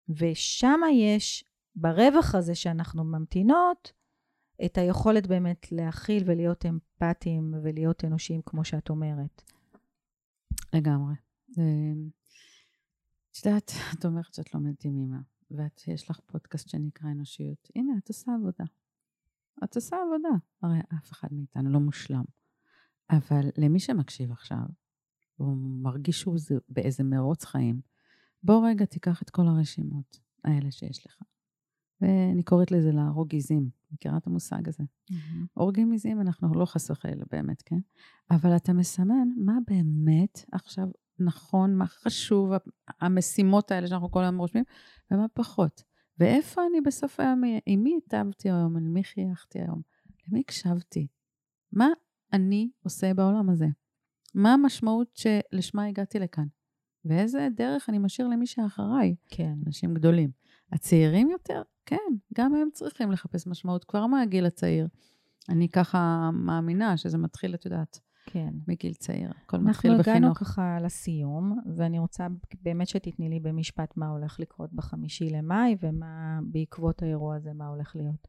[0.08, 1.44] ושם יש,
[1.76, 3.92] ברווח הזה שאנחנו ממתינות,
[4.64, 9.42] את היכולת באמת להכיל ולהיות אמפתיים ולהיות אנושיים, כמו שאת אומרת.
[10.72, 11.14] לגמרי.
[13.30, 15.18] את יודעת, את אומרת שאת לומדת עם אימא,
[15.50, 17.68] ואת, יש לך פודקאסט שנקרא אנושיות.
[17.74, 18.64] הנה, את עושה עבודה.
[19.64, 20.36] את עושה עבודה.
[20.62, 22.24] הרי אף אחד מאיתנו לא מושלם.
[23.10, 24.64] אבל למי שמקשיב עכשיו,
[25.40, 26.36] הוא מרגיש שהוא
[26.68, 27.80] באיזה מרוץ חיים,
[28.42, 31.22] בוא רגע תיקח את כל הרשימות האלה שיש לך.
[32.00, 33.70] ואני קוראת לזה להרוג עיזים.
[33.92, 34.82] מכירה את המושג הזה?
[34.82, 35.14] Mm-hmm.
[35.54, 37.78] הורגים עיזים אנחנו לא חס וחלילה באמת, כן?
[38.30, 42.50] אבל אתה מסמן מה באמת עכשיו נכון, מה חשוב,
[43.00, 44.64] המשימות האלה שאנחנו כל הזמן רושמים,
[45.10, 45.82] ומה פחות.
[46.18, 49.82] ואיפה אני בסוף היום, עם מי היטבתי היום, עם מי חייכתי היום,
[50.28, 51.06] למי הקשבתי?
[51.72, 51.88] מה
[52.32, 53.66] אני עושה בעולם הזה?
[54.34, 56.46] מה המשמעות שלשמה הגעתי לכאן?
[57.04, 59.14] ואיזה דרך אני משאיר למי שאחריי?
[59.28, 59.54] כן.
[59.66, 60.30] אנשים גדולים.
[60.72, 61.96] הצעירים יותר, כן,
[62.34, 64.88] גם הם צריכים לחפש משמעות כבר מהגיל הצעיר.
[65.48, 68.54] אני ככה מאמינה שזה מתחיל, את יודעת, כן.
[68.68, 69.30] מגיל צעיר.
[69.44, 70.08] הכל מתחיל בחינוך.
[70.08, 72.26] אנחנו הגענו ככה לסיום, ואני רוצה
[72.62, 77.96] באמת שתתני לי במשפט מה הולך לקרות בחמישי למאי, ומה בעקבות האירוע הזה, מה הולך
[77.96, 78.28] להיות.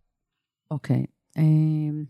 [0.71, 1.05] אוקיי.
[1.37, 2.05] אמ,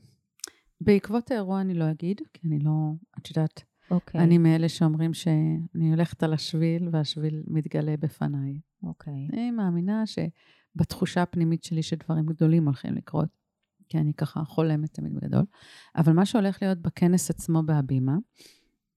[0.82, 2.71] בעקבות האירוע אני לא אגיד, כי אני לא,
[3.19, 4.21] את יודעת, אוקיי.
[4.21, 8.60] אני מאלה שאומרים שאני הולכת על השביל, והשביל מתגלה בפניי.
[8.84, 9.27] אוקיי.
[9.34, 13.30] אני מאמינה שבתחושה הפנימית שלי שדברים גדולים הולכים לקרות,
[13.89, 15.43] כי אני ככה חולמת תמיד בגדול,
[15.95, 18.17] אבל מה שהולך להיות בכנס עצמו בהבימה,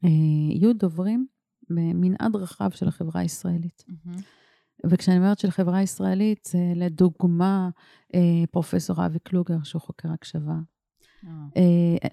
[0.05, 0.09] אה,
[0.51, 1.27] יהיו דוברים
[1.71, 3.85] במנעד רחב של החברה הישראלית.
[3.89, 4.21] Mm-hmm.
[4.91, 7.71] וכשאני אומרת של חברה ישראלית, זה לדוגמה
[8.15, 10.57] אה, פרופסור אבי קלוגר, שהוא חוקר הקשבה.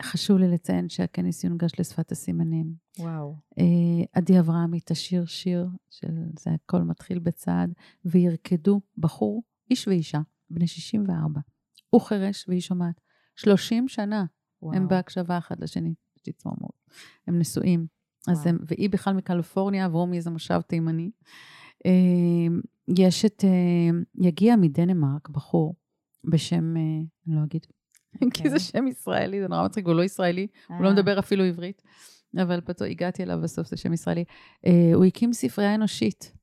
[0.02, 2.74] חשוב לי לציין שהכנס יונגש לשפת הסימנים.
[3.00, 3.36] וואו.
[4.14, 7.74] עדי אברהמי תשיר שיר של זה הכל מתחיל בצעד,
[8.06, 10.20] וירקדו בחור, איש ואישה,
[10.50, 11.42] בני 64.
[11.90, 13.02] הוא חירש והיא שומעת.
[13.36, 14.26] 30 שנה
[14.62, 14.76] וואו.
[14.76, 16.74] הם בהקשבה אחד לשני, תצמרמורת.
[17.28, 17.88] הם נשואים.
[18.28, 21.12] אז הם, והיא בכלל מקליפורניה, והוא מאיזה מושב תימני.
[22.98, 23.44] יש את,
[24.16, 25.76] יגיע מדנמרק בחור
[26.32, 26.76] בשם,
[27.28, 27.66] אני לא אגיד
[28.34, 30.94] כי זה שם ישראלי, זה נורא מצחיק, הוא לא ישראלי, הוא לא אה.
[30.94, 31.82] מדבר אפילו עברית,
[32.42, 34.24] אבל פתאום הגעתי אליו בסוף, זה שם ישראלי.
[34.66, 36.34] אה, הוא הקים ספרייה אנושית.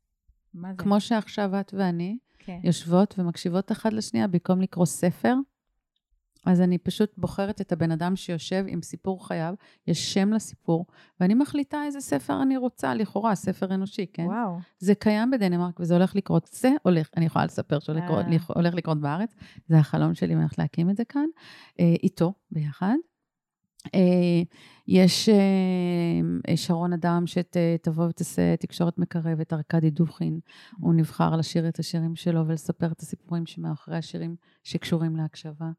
[0.54, 0.76] מה זה?
[0.76, 2.58] כמו שעכשיו את ואני כן.
[2.64, 5.34] יושבות ומקשיבות אחת לשנייה, במקום לקרוא ספר,
[6.46, 9.54] אז אני פשוט בוחרת את הבן אדם שיושב עם סיפור חייו,
[9.86, 10.86] יש שם לסיפור,
[11.20, 14.26] ואני מחליטה איזה ספר אני רוצה, לכאורה, ספר אנושי, כן?
[14.26, 14.58] וואו.
[14.78, 16.50] זה קיים בדנמרק וזה הולך לקרות.
[16.52, 19.34] זה הולך, אני יכולה לספר שהולך לקרות בארץ,
[19.68, 21.26] זה החלום שלי, אני הולכת להקים את זה כאן,
[21.80, 22.94] אה, איתו ביחד.
[23.94, 24.42] אה,
[24.88, 30.40] יש אה, שרון אדם שתבוא ותעשה תקשורת מקרבת, ארכדי דוכין,
[30.80, 35.70] הוא נבחר לשיר את השירים שלו ולספר את הסיפורים שמאחורי השירים שקשורים להקשבה.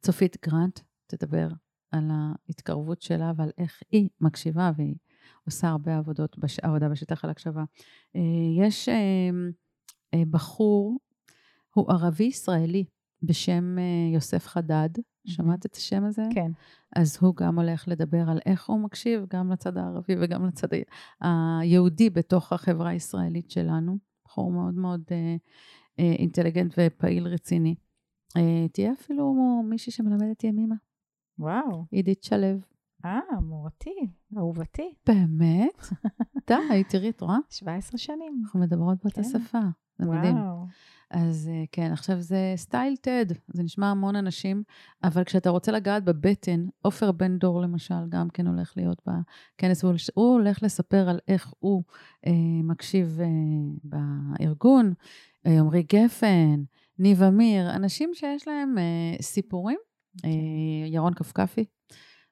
[0.00, 1.48] צופית גרנט תדבר
[1.90, 4.94] על ההתקרבות שלה ועל איך היא מקשיבה והיא
[5.46, 6.58] עושה הרבה עבודות, בש...
[6.58, 7.64] עבודה בשטח על הקשבה.
[8.16, 8.20] אה,
[8.66, 8.94] יש אה,
[10.14, 10.98] אה, בחור,
[11.74, 12.84] הוא ערבי-ישראלי
[13.22, 13.76] בשם
[14.14, 14.88] יוסף חדד,
[15.26, 16.22] שמעת את השם הזה?
[16.34, 16.50] כן.
[16.96, 20.68] אז הוא גם הולך לדבר על איך הוא מקשיב גם לצד הערבי וגם לצד
[21.20, 23.98] היהודי בתוך החברה הישראלית שלנו.
[24.24, 25.02] בחור מאוד מאוד
[25.98, 27.74] אינטליגנט ופעיל רציני.
[28.36, 30.74] אה, תהיה אפילו מישהי שמלמדת ימימה.
[31.38, 31.84] וואו.
[31.90, 32.58] עידית שלו.
[33.04, 34.94] אה, מורתי, אהובתי.
[35.06, 35.80] באמת?
[36.48, 37.38] די, תראי, את רואה?
[37.50, 38.40] 17 שנים.
[38.42, 39.28] אנחנו מדברות באותה כן.
[39.28, 39.60] שפה.
[39.98, 40.06] זה.
[40.06, 40.36] מדהים.
[41.10, 44.62] אז אה, כן, עכשיו זה סטייל טד, זה נשמע המון אנשים,
[45.04, 49.92] אבל כשאתה רוצה לגעת בבטן, עופר בן דור למשל, גם כן הולך להיות בכנס, הוא,
[50.14, 51.82] הוא הולך לספר על איך הוא
[52.26, 52.32] אה,
[52.64, 53.26] מקשיב אה,
[53.84, 54.92] בארגון,
[55.46, 56.62] אה, עמרי גפן,
[57.00, 59.78] ניב אמיר, אנשים שיש להם אה, סיפורים.
[60.24, 60.30] אה,
[60.86, 61.64] ירון כפכפי,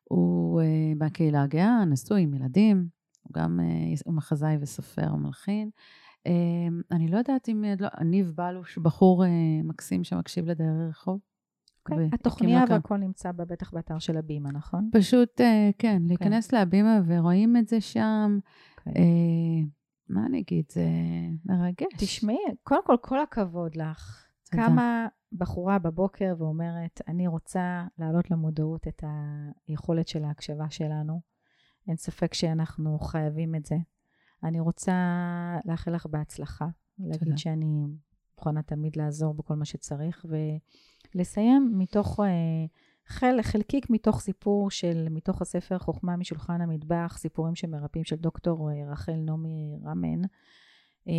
[0.04, 2.88] הוא אה, בקהילה הגאה, נשוי עם ילדים,
[3.22, 5.70] הוא גם, אה, הוא מחזאי וסופר ומלחין.
[6.26, 6.32] אה,
[6.90, 9.30] אני לא יודעת אם, לא, ניב בלוש, בחור אה,
[9.64, 11.18] מקסים שמקשיב לדיירי רחוב.
[11.18, 11.92] Okay.
[11.92, 14.90] אוקיי, התוכניה והכל נמצא בטח באתר של הבימה, נכון?
[14.92, 16.08] פשוט, אה, כן, okay.
[16.08, 18.38] להיכנס להבימה ורואים את זה שם.
[18.38, 18.78] Okay.
[18.86, 19.02] אוקיי.
[19.02, 19.66] אה,
[20.08, 20.64] מה אני אגיד?
[20.72, 20.86] זה
[21.44, 21.92] מרגש.
[21.98, 24.27] תשמעי, קודם כל, כל הכבוד לך.
[24.50, 24.66] תודה.
[24.66, 29.04] כמה בחורה בבוקר ואומרת, אני רוצה להעלות למודעות את
[29.66, 31.20] היכולת של ההקשבה שלנו.
[31.88, 33.76] אין ספק שאנחנו חייבים את זה.
[34.44, 34.94] אני רוצה
[35.64, 36.66] לאחל לך בהצלחה,
[36.98, 37.36] להגיד תודה.
[37.36, 37.86] שאני
[38.36, 40.26] מוכנה תמיד לעזור בכל מה שצריך,
[41.14, 42.66] ולסיים מתוך, אה,
[43.06, 48.92] חל, חלקיק מתוך סיפור של, מתוך הספר חוכמה משולחן המטבח, סיפורים שמרפאים של דוקטור אה,
[48.92, 50.22] רחל נעמי רמן,
[51.08, 51.12] אה,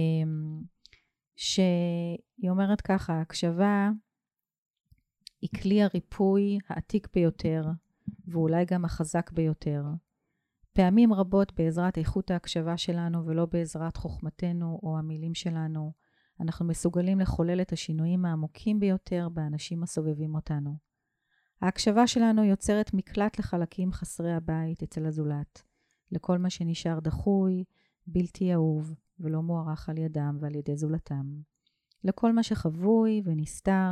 [1.41, 3.89] שהיא אומרת ככה, הקשבה
[5.41, 7.63] היא כלי הריפוי העתיק ביותר,
[8.27, 9.83] ואולי גם החזק ביותר.
[10.73, 15.93] פעמים רבות בעזרת איכות ההקשבה שלנו ולא בעזרת חוכמתנו או המילים שלנו,
[16.39, 20.77] אנחנו מסוגלים לחולל את השינויים העמוקים ביותר באנשים הסובבים אותנו.
[21.61, 25.63] ההקשבה שלנו יוצרת מקלט לחלקים חסרי הבית אצל הזולת,
[26.11, 27.63] לכל מה שנשאר דחוי,
[28.07, 31.41] בלתי אהוב ולא מוערך על ידם ועל ידי זולתם.
[32.03, 33.91] לכל מה שחבוי ונסתר,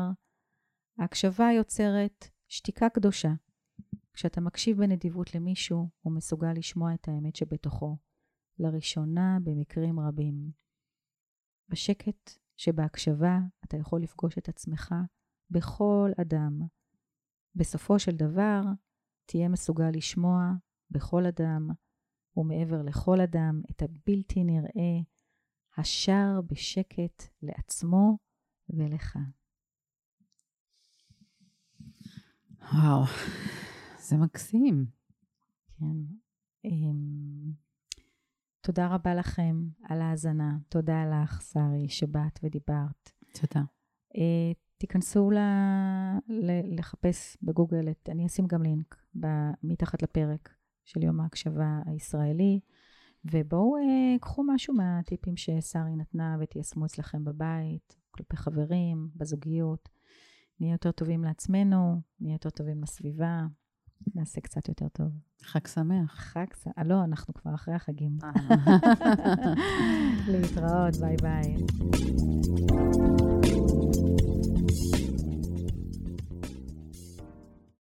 [0.97, 3.33] ההקשבה יוצרת שתיקה קדושה.
[4.13, 7.97] כשאתה מקשיב בנדיבות למישהו, הוא מסוגל לשמוע את האמת שבתוכו,
[8.59, 10.51] לראשונה במקרים רבים.
[11.69, 14.95] בשקט שבהקשבה אתה יכול לפגוש את עצמך
[15.49, 16.61] בכל אדם.
[17.55, 18.61] בסופו של דבר,
[19.25, 20.51] תהיה מסוגל לשמוע
[20.91, 21.69] בכל אדם,
[22.37, 25.01] ומעבר לכל אדם, את הבלתי נראה,
[25.77, 28.17] השר בשקט לעצמו
[28.69, 29.17] ולך.
[32.73, 33.03] וואו,
[33.99, 34.85] זה מקסים.
[35.79, 35.85] כן.
[36.65, 37.51] אמ,
[38.61, 40.57] תודה רבה לכם על ההאזנה.
[40.69, 43.11] תודה לך, שרי, שבאת ודיברת.
[43.33, 43.65] תודה.
[44.15, 45.37] אה, תיכנסו ל...
[46.27, 46.77] ל...
[46.79, 49.27] לחפש בגוגל את, אני אשים גם לינק ב...
[49.63, 50.55] מתחת לפרק
[50.85, 52.59] של יום ההקשבה הישראלי,
[53.31, 59.89] ובואו אה, קחו משהו מהטיפים ששרי נתנה ותיישמו אצלכם בבית, כלפי חברים, בזוגיות.
[60.59, 63.41] נהיה יותר טובים לעצמנו, נהיה יותר טובים לסביבה,
[64.15, 65.07] נעשה קצת יותר טוב.
[65.43, 66.11] חג שמח.
[66.13, 66.67] חג ס...
[66.77, 68.17] אה, לא, אנחנו כבר אחרי החגים.
[70.31, 71.55] להתראות, ביי ביי.